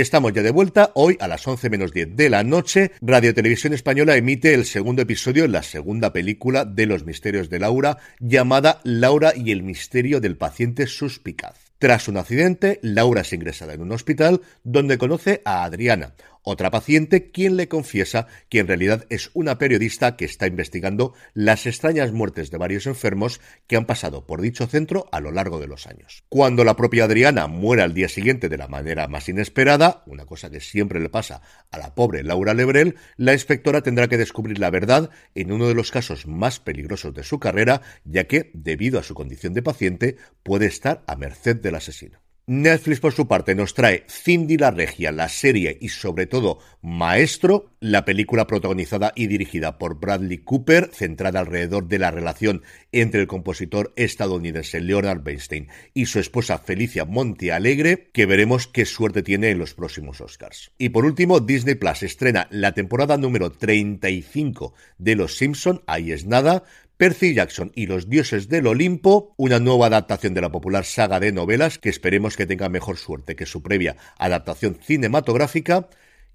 Estamos 0.00 0.32
ya 0.32 0.42
de 0.42 0.50
vuelta. 0.50 0.92
Hoy 0.94 1.18
a 1.20 1.28
las 1.28 1.46
11 1.46 1.68
menos 1.68 1.92
10 1.92 2.16
de 2.16 2.30
la 2.30 2.42
noche, 2.42 2.92
Radio 3.02 3.34
Televisión 3.34 3.74
Española 3.74 4.16
emite 4.16 4.54
el 4.54 4.64
segundo 4.64 5.02
episodio, 5.02 5.46
la 5.46 5.62
segunda 5.62 6.10
película 6.10 6.64
de 6.64 6.86
Los 6.86 7.04
Misterios 7.04 7.50
de 7.50 7.58
Laura, 7.58 7.98
llamada 8.18 8.80
Laura 8.82 9.34
y 9.36 9.50
el 9.50 9.62
misterio 9.62 10.18
del 10.18 10.38
paciente 10.38 10.86
suspicaz. 10.86 11.70
Tras 11.80 12.08
un 12.08 12.16
accidente, 12.16 12.78
Laura 12.82 13.20
es 13.20 13.32
ingresada 13.34 13.74
en 13.74 13.82
un 13.82 13.92
hospital 13.92 14.40
donde 14.64 14.96
conoce 14.96 15.42
a 15.44 15.64
Adriana, 15.64 16.14
otra 16.42 16.70
paciente 16.70 17.30
quien 17.30 17.56
le 17.56 17.68
confiesa 17.68 18.26
que 18.48 18.60
en 18.60 18.66
realidad 18.66 19.06
es 19.10 19.30
una 19.34 19.58
periodista 19.58 20.16
que 20.16 20.24
está 20.24 20.46
investigando 20.46 21.14
las 21.34 21.66
extrañas 21.66 22.12
muertes 22.12 22.50
de 22.50 22.58
varios 22.58 22.86
enfermos 22.86 23.40
que 23.66 23.76
han 23.76 23.86
pasado 23.86 24.26
por 24.26 24.40
dicho 24.40 24.66
centro 24.66 25.08
a 25.12 25.20
lo 25.20 25.32
largo 25.32 25.60
de 25.60 25.66
los 25.66 25.86
años. 25.86 26.24
Cuando 26.28 26.64
la 26.64 26.76
propia 26.76 27.04
Adriana 27.04 27.46
muere 27.46 27.82
al 27.82 27.94
día 27.94 28.08
siguiente 28.08 28.48
de 28.48 28.58
la 28.58 28.68
manera 28.68 29.08
más 29.08 29.28
inesperada, 29.28 30.02
una 30.06 30.26
cosa 30.26 30.50
que 30.50 30.60
siempre 30.60 31.00
le 31.00 31.08
pasa 31.08 31.42
a 31.70 31.78
la 31.78 31.94
pobre 31.94 32.22
Laura 32.22 32.54
Lebrel, 32.54 32.96
la 33.16 33.32
inspectora 33.32 33.82
tendrá 33.82 34.08
que 34.08 34.18
descubrir 34.18 34.58
la 34.58 34.70
verdad 34.70 35.10
en 35.34 35.52
uno 35.52 35.68
de 35.68 35.74
los 35.74 35.90
casos 35.90 36.26
más 36.26 36.60
peligrosos 36.60 37.14
de 37.14 37.22
su 37.22 37.38
carrera, 37.38 37.82
ya 38.04 38.24
que, 38.24 38.50
debido 38.54 38.98
a 38.98 39.02
su 39.02 39.14
condición 39.14 39.54
de 39.54 39.62
paciente, 39.62 40.16
puede 40.42 40.66
estar 40.66 41.02
a 41.06 41.16
merced 41.16 41.56
del 41.56 41.74
asesino. 41.74 42.20
Netflix, 42.50 42.98
por 42.98 43.12
su 43.12 43.28
parte, 43.28 43.54
nos 43.54 43.74
trae 43.74 44.04
Cindy 44.08 44.56
la 44.56 44.72
Regia, 44.72 45.12
la 45.12 45.28
serie 45.28 45.78
y 45.80 45.90
sobre 45.90 46.26
todo 46.26 46.58
Maestro, 46.82 47.70
la 47.78 48.04
película 48.04 48.48
protagonizada 48.48 49.12
y 49.14 49.28
dirigida 49.28 49.78
por 49.78 50.00
Bradley 50.00 50.38
Cooper, 50.38 50.90
centrada 50.92 51.38
alrededor 51.38 51.86
de 51.86 52.00
la 52.00 52.10
relación 52.10 52.64
entre 52.90 53.20
el 53.20 53.28
compositor 53.28 53.92
estadounidense 53.94 54.80
Leonard 54.80 55.22
Bernstein 55.22 55.68
y 55.94 56.06
su 56.06 56.18
esposa 56.18 56.58
Felicia 56.58 57.04
Monte 57.04 57.52
Alegre, 57.52 58.10
que 58.12 58.26
veremos 58.26 58.66
qué 58.66 58.84
suerte 58.84 59.22
tiene 59.22 59.50
en 59.50 59.60
los 59.60 59.74
próximos 59.74 60.20
Oscars. 60.20 60.72
Y 60.76 60.88
por 60.88 61.04
último, 61.04 61.38
Disney 61.38 61.76
Plus 61.76 62.02
estrena 62.02 62.48
la 62.50 62.72
temporada 62.72 63.16
número 63.16 63.52
35 63.52 64.74
de 64.98 65.14
Los 65.14 65.36
Simpson, 65.36 65.84
ahí 65.86 66.10
es 66.10 66.26
nada, 66.26 66.64
Percy 67.00 67.32
Jackson 67.32 67.72
y 67.74 67.86
los 67.86 68.10
dioses 68.10 68.50
del 68.50 68.66
Olimpo, 68.66 69.34
una 69.38 69.58
nueva 69.58 69.86
adaptación 69.86 70.34
de 70.34 70.42
la 70.42 70.52
popular 70.52 70.84
saga 70.84 71.18
de 71.18 71.32
novelas 71.32 71.78
que 71.78 71.88
esperemos 71.88 72.36
que 72.36 72.44
tenga 72.44 72.68
mejor 72.68 72.98
suerte 72.98 73.36
que 73.36 73.46
su 73.46 73.62
previa 73.62 73.96
adaptación 74.18 74.78
cinematográfica. 74.82 75.88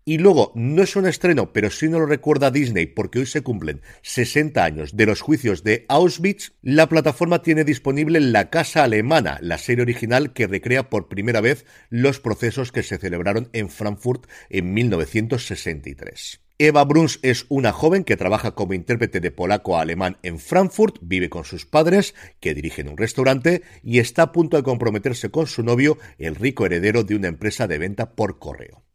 Y 0.05 0.17
luego, 0.17 0.51
no 0.55 0.81
es 0.81 0.95
un 0.95 1.05
estreno, 1.05 1.53
pero 1.53 1.69
sí 1.69 1.87
no 1.87 1.99
lo 1.99 2.07
recuerda 2.07 2.49
Disney 2.49 2.87
porque 2.87 3.19
hoy 3.19 3.27
se 3.27 3.43
cumplen 3.43 3.83
60 4.01 4.63
años 4.63 4.97
de 4.97 5.05
los 5.05 5.21
juicios 5.21 5.63
de 5.63 5.85
Auschwitz, 5.87 6.53
la 6.63 6.89
plataforma 6.89 7.43
tiene 7.43 7.63
disponible 7.63 8.19
La 8.19 8.49
Casa 8.49 8.83
Alemana, 8.83 9.37
la 9.41 9.59
serie 9.59 9.83
original 9.83 10.33
que 10.33 10.47
recrea 10.47 10.89
por 10.89 11.09
primera 11.09 11.41
vez 11.41 11.67
los 11.91 12.19
procesos 12.19 12.71
que 12.71 12.81
se 12.81 12.97
celebraron 12.97 13.49
en 13.53 13.69
Frankfurt 13.69 14.25
en 14.49 14.73
1963. 14.73 16.44
Eva 16.57 16.85
Bruns 16.85 17.19
es 17.21 17.45
una 17.49 17.73
joven 17.73 18.05
que 18.05 18.15
trabaja 18.15 18.55
como 18.55 18.73
intérprete 18.73 19.19
de 19.19 19.29
polaco 19.29 19.75
a 19.77 19.81
alemán 19.81 20.17
en 20.23 20.39
Frankfurt, 20.39 20.99
vive 21.01 21.29
con 21.29 21.43
sus 21.43 21.65
padres, 21.65 22.15
que 22.39 22.53
dirigen 22.53 22.87
un 22.87 22.95
restaurante, 22.95 23.61
y 23.83 23.99
está 23.99 24.21
a 24.21 24.31
punto 24.31 24.55
de 24.55 24.63
comprometerse 24.63 25.29
con 25.29 25.47
su 25.47 25.63
novio, 25.63 25.97
el 26.17 26.35
rico 26.35 26.65
heredero 26.65 27.03
de 27.03 27.15
una 27.15 27.27
empresa 27.27 27.67
de 27.67 27.77
venta 27.77 28.15
por 28.15 28.39
correo. 28.39 28.85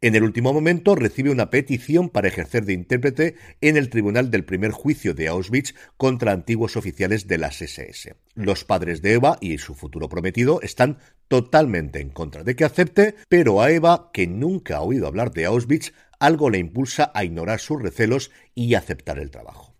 En 0.00 0.14
el 0.14 0.24
último 0.24 0.54
momento 0.54 0.94
recibe 0.94 1.30
una 1.30 1.50
petición 1.50 2.08
para 2.08 2.28
ejercer 2.28 2.64
de 2.64 2.72
intérprete 2.72 3.36
en 3.60 3.76
el 3.76 3.90
tribunal 3.90 4.30
del 4.30 4.44
primer 4.44 4.72
juicio 4.72 5.12
de 5.12 5.28
Auschwitz 5.28 5.74
contra 5.98 6.32
antiguos 6.32 6.76
oficiales 6.76 7.28
de 7.28 7.38
las 7.38 7.60
SS. 7.60 8.16
Los 8.34 8.64
padres 8.64 9.02
de 9.02 9.12
Eva 9.12 9.36
y 9.40 9.58
su 9.58 9.74
futuro 9.74 10.08
prometido 10.08 10.60
están 10.62 10.98
totalmente 11.28 12.00
en 12.00 12.08
contra 12.08 12.42
de 12.42 12.56
que 12.56 12.64
acepte, 12.64 13.14
pero 13.28 13.62
a 13.62 13.70
Eva, 13.70 14.10
que 14.12 14.26
nunca 14.26 14.78
ha 14.78 14.82
oído 14.82 15.06
hablar 15.06 15.30
de 15.30 15.44
Auschwitz, 15.44 15.92
algo 16.24 16.50
le 16.50 16.58
impulsa 16.58 17.10
a 17.14 17.24
ignorar 17.24 17.60
sus 17.60 17.82
recelos 17.82 18.30
y 18.54 18.74
aceptar 18.74 19.18
el 19.18 19.30
trabajo. 19.30 19.74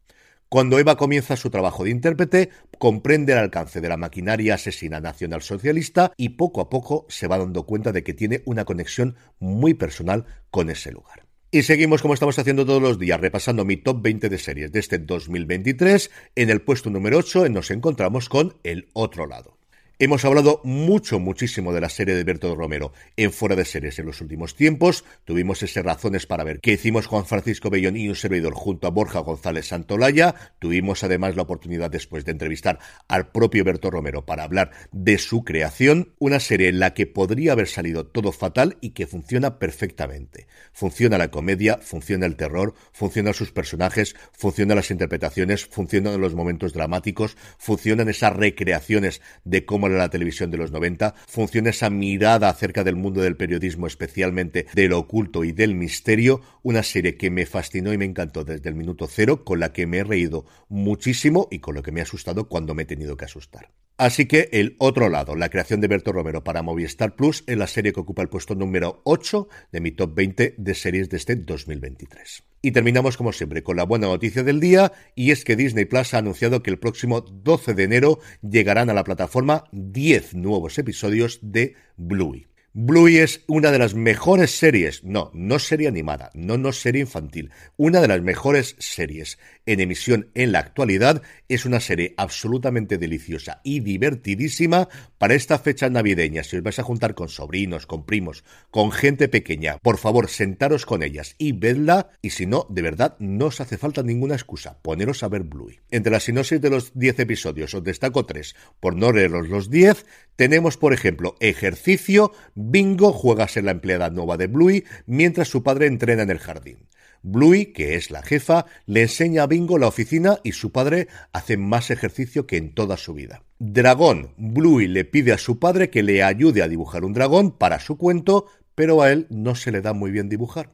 Cuando 0.48 0.78
Eva 0.78 0.96
comienza 0.96 1.36
su 1.36 1.48
trabajo 1.48 1.84
de 1.84 1.90
intérprete, 1.90 2.50
comprende 2.78 3.32
el 3.32 3.38
alcance 3.38 3.80
de 3.80 3.88
la 3.88 3.96
maquinaria 3.96 4.56
asesina 4.56 5.00
nacionalsocialista 5.00 6.12
y 6.18 6.30
poco 6.30 6.60
a 6.60 6.68
poco 6.68 7.06
se 7.08 7.26
va 7.26 7.38
dando 7.38 7.64
cuenta 7.64 7.90
de 7.90 8.02
que 8.02 8.12
tiene 8.12 8.42
una 8.44 8.66
conexión 8.66 9.16
muy 9.38 9.72
personal 9.72 10.26
con 10.50 10.68
ese 10.68 10.92
lugar. 10.92 11.24
Y 11.50 11.62
seguimos 11.62 12.02
como 12.02 12.12
estamos 12.12 12.38
haciendo 12.38 12.66
todos 12.66 12.82
los 12.82 12.98
días, 12.98 13.20
repasando 13.20 13.64
mi 13.64 13.78
top 13.78 14.02
20 14.02 14.28
de 14.28 14.38
series 14.38 14.72
de 14.72 14.80
este 14.80 14.98
2023. 14.98 16.10
En 16.34 16.50
el 16.50 16.60
puesto 16.60 16.90
número 16.90 17.18
8 17.18 17.48
nos 17.48 17.70
encontramos 17.70 18.28
con 18.28 18.58
El 18.62 18.88
Otro 18.92 19.26
Lado. 19.26 19.61
Hemos 20.04 20.24
hablado 20.24 20.60
mucho, 20.64 21.20
muchísimo 21.20 21.72
de 21.72 21.80
la 21.80 21.88
serie 21.88 22.16
de 22.16 22.24
Berto 22.24 22.52
Romero 22.56 22.92
en 23.16 23.30
Fuera 23.30 23.54
de 23.54 23.64
Series 23.64 24.00
en 24.00 24.06
los 24.06 24.20
últimos 24.20 24.56
tiempos. 24.56 25.04
Tuvimos 25.24 25.62
esas 25.62 25.84
razones 25.84 26.26
para 26.26 26.42
ver 26.42 26.58
qué 26.58 26.72
hicimos 26.72 27.06
Juan 27.06 27.24
Francisco 27.24 27.70
Bellón 27.70 27.96
y 27.96 28.08
un 28.08 28.16
servidor 28.16 28.52
junto 28.52 28.88
a 28.88 28.90
Borja 28.90 29.20
González 29.20 29.68
Santolaya. 29.68 30.34
Tuvimos 30.58 31.04
además 31.04 31.36
la 31.36 31.42
oportunidad 31.42 31.88
después 31.88 32.24
de 32.24 32.32
entrevistar 32.32 32.80
al 33.06 33.30
propio 33.30 33.62
Berto 33.62 33.92
Romero 33.92 34.26
para 34.26 34.42
hablar 34.42 34.72
de 34.90 35.18
su 35.18 35.44
creación. 35.44 36.14
Una 36.18 36.40
serie 36.40 36.66
en 36.66 36.80
la 36.80 36.94
que 36.94 37.06
podría 37.06 37.52
haber 37.52 37.68
salido 37.68 38.04
todo 38.04 38.32
fatal 38.32 38.78
y 38.80 38.90
que 38.90 39.06
funciona 39.06 39.60
perfectamente. 39.60 40.48
Funciona 40.72 41.16
la 41.16 41.30
comedia, 41.30 41.78
funciona 41.78 42.26
el 42.26 42.34
terror, 42.34 42.74
funcionan 42.90 43.34
sus 43.34 43.52
personajes, 43.52 44.16
funcionan 44.32 44.78
las 44.78 44.90
interpretaciones, 44.90 45.64
funcionan 45.64 46.20
los 46.20 46.34
momentos 46.34 46.72
dramáticos, 46.72 47.36
funcionan 47.56 48.08
esas 48.08 48.34
recreaciones 48.34 49.22
de 49.44 49.64
cómo 49.64 49.91
era 49.92 50.04
la 50.04 50.10
televisión 50.10 50.50
de 50.50 50.58
los 50.58 50.72
90, 50.72 51.14
funciona 51.26 51.70
esa 51.70 51.90
mirada 51.90 52.48
acerca 52.48 52.84
del 52.84 52.96
mundo 52.96 53.20
del 53.20 53.36
periodismo, 53.36 53.86
especialmente 53.86 54.66
del 54.74 54.92
oculto 54.92 55.44
y 55.44 55.52
del 55.52 55.74
misterio, 55.74 56.40
una 56.62 56.82
serie 56.82 57.16
que 57.16 57.30
me 57.30 57.46
fascinó 57.46 57.92
y 57.92 57.98
me 57.98 58.04
encantó 58.04 58.44
desde 58.44 58.68
el 58.68 58.74
minuto 58.74 59.06
cero, 59.06 59.44
con 59.44 59.60
la 59.60 59.72
que 59.72 59.86
me 59.86 59.98
he 59.98 60.04
reído 60.04 60.44
muchísimo 60.68 61.48
y 61.50 61.60
con 61.60 61.74
lo 61.74 61.82
que 61.82 61.92
me 61.92 62.00
ha 62.00 62.04
asustado 62.04 62.48
cuando 62.48 62.74
me 62.74 62.82
he 62.82 62.86
tenido 62.86 63.16
que 63.16 63.24
asustar. 63.24 63.70
Así 63.98 64.26
que 64.26 64.48
el 64.52 64.74
otro 64.78 65.08
lado, 65.08 65.36
la 65.36 65.48
creación 65.48 65.80
de 65.80 65.88
Berto 65.88 66.12
Romero 66.12 66.42
para 66.42 66.62
Movistar 66.62 67.14
Plus 67.14 67.44
es 67.46 67.56
la 67.56 67.66
serie 67.66 67.92
que 67.92 68.00
ocupa 68.00 68.22
el 68.22 68.28
puesto 68.28 68.54
número 68.54 69.00
8 69.04 69.48
de 69.70 69.80
mi 69.80 69.92
top 69.92 70.14
20 70.14 70.54
de 70.58 70.74
series 70.74 71.08
de 71.08 71.18
este 71.18 71.36
2023. 71.36 72.51
Y 72.64 72.70
terminamos 72.70 73.16
como 73.16 73.32
siempre 73.32 73.64
con 73.64 73.76
la 73.76 73.82
buena 73.82 74.06
noticia 74.06 74.44
del 74.44 74.60
día 74.60 74.92
y 75.16 75.32
es 75.32 75.44
que 75.44 75.56
Disney 75.56 75.84
Plus 75.84 76.14
ha 76.14 76.18
anunciado 76.18 76.62
que 76.62 76.70
el 76.70 76.78
próximo 76.78 77.20
12 77.20 77.74
de 77.74 77.82
enero 77.82 78.20
llegarán 78.40 78.88
a 78.88 78.94
la 78.94 79.02
plataforma 79.02 79.64
10 79.72 80.34
nuevos 80.34 80.78
episodios 80.78 81.40
de 81.42 81.74
Bluey. 81.96 82.51
Bluey 82.74 83.18
es 83.18 83.42
una 83.48 83.70
de 83.70 83.78
las 83.78 83.94
mejores 83.94 84.56
series, 84.56 85.04
no, 85.04 85.30
no 85.34 85.58
serie 85.58 85.88
animada, 85.88 86.30
no, 86.32 86.56
no 86.56 86.72
serie 86.72 87.02
infantil, 87.02 87.50
una 87.76 88.00
de 88.00 88.08
las 88.08 88.22
mejores 88.22 88.76
series 88.78 89.38
en 89.66 89.80
emisión 89.80 90.30
en 90.34 90.52
la 90.52 90.60
actualidad. 90.60 91.20
Es 91.50 91.66
una 91.66 91.80
serie 91.80 92.14
absolutamente 92.16 92.96
deliciosa 92.96 93.60
y 93.62 93.80
divertidísima 93.80 94.88
para 95.18 95.34
esta 95.34 95.58
fecha 95.58 95.90
navideña. 95.90 96.44
Si 96.44 96.56
os 96.56 96.62
vais 96.62 96.78
a 96.78 96.82
juntar 96.82 97.14
con 97.14 97.28
sobrinos, 97.28 97.86
con 97.86 98.06
primos, 98.06 98.42
con 98.70 98.90
gente 98.90 99.28
pequeña, 99.28 99.76
por 99.76 99.98
favor, 99.98 100.30
sentaros 100.30 100.86
con 100.86 101.02
ellas 101.02 101.34
y 101.36 101.52
vedla. 101.52 102.08
Y 102.22 102.30
si 102.30 102.46
no, 102.46 102.66
de 102.70 102.80
verdad, 102.80 103.16
no 103.18 103.46
os 103.46 103.60
hace 103.60 103.76
falta 103.76 104.02
ninguna 104.02 104.34
excusa. 104.34 104.78
Poneros 104.80 105.22
a 105.22 105.28
ver 105.28 105.42
Bluey. 105.42 105.80
Entre 105.90 106.10
la 106.10 106.20
sinopsis 106.20 106.60
de 106.60 106.70
los 106.70 106.98
10 106.98 107.20
episodios, 107.20 107.74
os 107.74 107.84
destaco 107.84 108.24
tres, 108.24 108.56
por 108.80 108.96
no 108.96 109.12
leeros 109.12 109.50
los 109.50 109.68
10. 109.68 110.06
Tenemos, 110.36 110.78
por 110.78 110.94
ejemplo, 110.94 111.36
ejercicio. 111.40 112.32
Bingo 112.70 113.12
juega 113.12 113.44
a 113.44 113.48
ser 113.48 113.64
la 113.64 113.72
empleada 113.72 114.10
nueva 114.10 114.36
de 114.36 114.46
Bluey 114.46 114.84
mientras 115.06 115.48
su 115.48 115.62
padre 115.62 115.86
entrena 115.86 116.22
en 116.22 116.30
el 116.30 116.38
jardín. 116.38 116.86
Bluey, 117.22 117.66
que 117.66 117.94
es 117.94 118.10
la 118.10 118.22
jefa, 118.22 118.66
le 118.86 119.02
enseña 119.02 119.44
a 119.44 119.46
Bingo 119.46 119.78
la 119.78 119.86
oficina 119.88 120.38
y 120.42 120.52
su 120.52 120.72
padre 120.72 121.08
hace 121.32 121.56
más 121.56 121.90
ejercicio 121.90 122.46
que 122.46 122.56
en 122.56 122.74
toda 122.74 122.96
su 122.96 123.14
vida. 123.14 123.44
Dragón. 123.58 124.34
Bluey 124.36 124.88
le 124.88 125.04
pide 125.04 125.32
a 125.32 125.38
su 125.38 125.58
padre 125.58 125.90
que 125.90 126.02
le 126.02 126.22
ayude 126.22 126.62
a 126.62 126.68
dibujar 126.68 127.04
un 127.04 127.12
dragón 127.12 127.52
para 127.52 127.78
su 127.80 127.96
cuento, 127.96 128.46
pero 128.74 129.02
a 129.02 129.12
él 129.12 129.26
no 129.30 129.54
se 129.54 129.70
le 129.70 129.82
da 129.82 129.92
muy 129.92 130.10
bien 130.10 130.28
dibujar. 130.28 130.70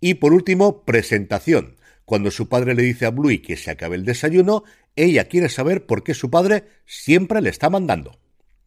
Y 0.00 0.14
por 0.14 0.32
último, 0.32 0.84
presentación. 0.84 1.76
Cuando 2.04 2.30
su 2.30 2.48
padre 2.48 2.74
le 2.74 2.82
dice 2.82 3.06
a 3.06 3.10
Bluey 3.10 3.40
que 3.40 3.56
se 3.56 3.70
acabe 3.70 3.96
el 3.96 4.04
desayuno, 4.04 4.62
ella 4.94 5.24
quiere 5.24 5.48
saber 5.48 5.86
por 5.86 6.04
qué 6.04 6.14
su 6.14 6.30
padre 6.30 6.64
siempre 6.84 7.40
le 7.40 7.50
está 7.50 7.70
mandando. 7.70 8.18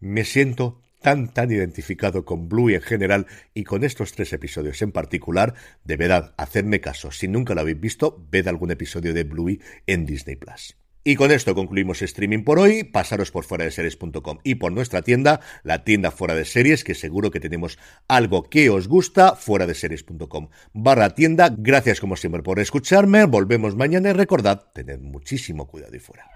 Me 0.01 0.25
siento 0.25 0.81
tan 1.01 1.33
tan 1.33 1.51
identificado 1.51 2.25
con 2.25 2.49
Bluey 2.49 2.75
en 2.75 2.81
general 2.81 3.27
y 3.53 3.63
con 3.63 3.83
estos 3.83 4.13
tres 4.13 4.33
episodios 4.33 4.81
en 4.81 4.91
particular, 4.91 5.53
de 5.83 5.97
verdad, 5.97 6.33
hacedme 6.37 6.81
caso. 6.81 7.11
Si 7.11 7.27
nunca 7.27 7.55
lo 7.55 7.61
habéis 7.61 7.79
visto, 7.79 8.25
ved 8.31 8.47
algún 8.47 8.71
episodio 8.71 9.13
de 9.13 9.23
Bluey 9.23 9.59
en 9.87 10.05
Disney 10.05 10.35
Plus. 10.35 10.75
Y 11.03 11.15
con 11.15 11.31
esto 11.31 11.55
concluimos 11.55 12.01
streaming 12.01 12.43
por 12.43 12.59
hoy. 12.59 12.83
Pasaros 12.83 13.31
por 13.31 13.45
fuera 13.45 13.63
de 13.63 13.71
series.com 13.71 14.39
y 14.43 14.55
por 14.55 14.71
nuestra 14.71 15.01
tienda, 15.01 15.39
la 15.63 15.83
tienda 15.83 16.11
fuera 16.11 16.35
de 16.35 16.45
series, 16.45 16.83
que 16.83 16.93
seguro 16.93 17.31
que 17.31 17.39
tenemos 17.39 17.79
algo 18.07 18.43
que 18.43 18.69
os 18.69 18.87
gusta, 18.87 19.35
fuera 19.35 19.65
de 19.65 19.75
series.com 19.75 20.49
barra 20.73 21.15
tienda. 21.15 21.53
Gracias 21.57 22.01
como 22.01 22.15
siempre 22.17 22.43
por 22.43 22.59
escucharme. 22.59 23.23
Volvemos 23.25 23.75
mañana 23.75 24.09
y 24.09 24.13
recordad, 24.13 24.65
tened 24.73 24.99
muchísimo 24.99 25.67
cuidado 25.67 25.95
y 25.95 25.99
fuera. 25.99 26.29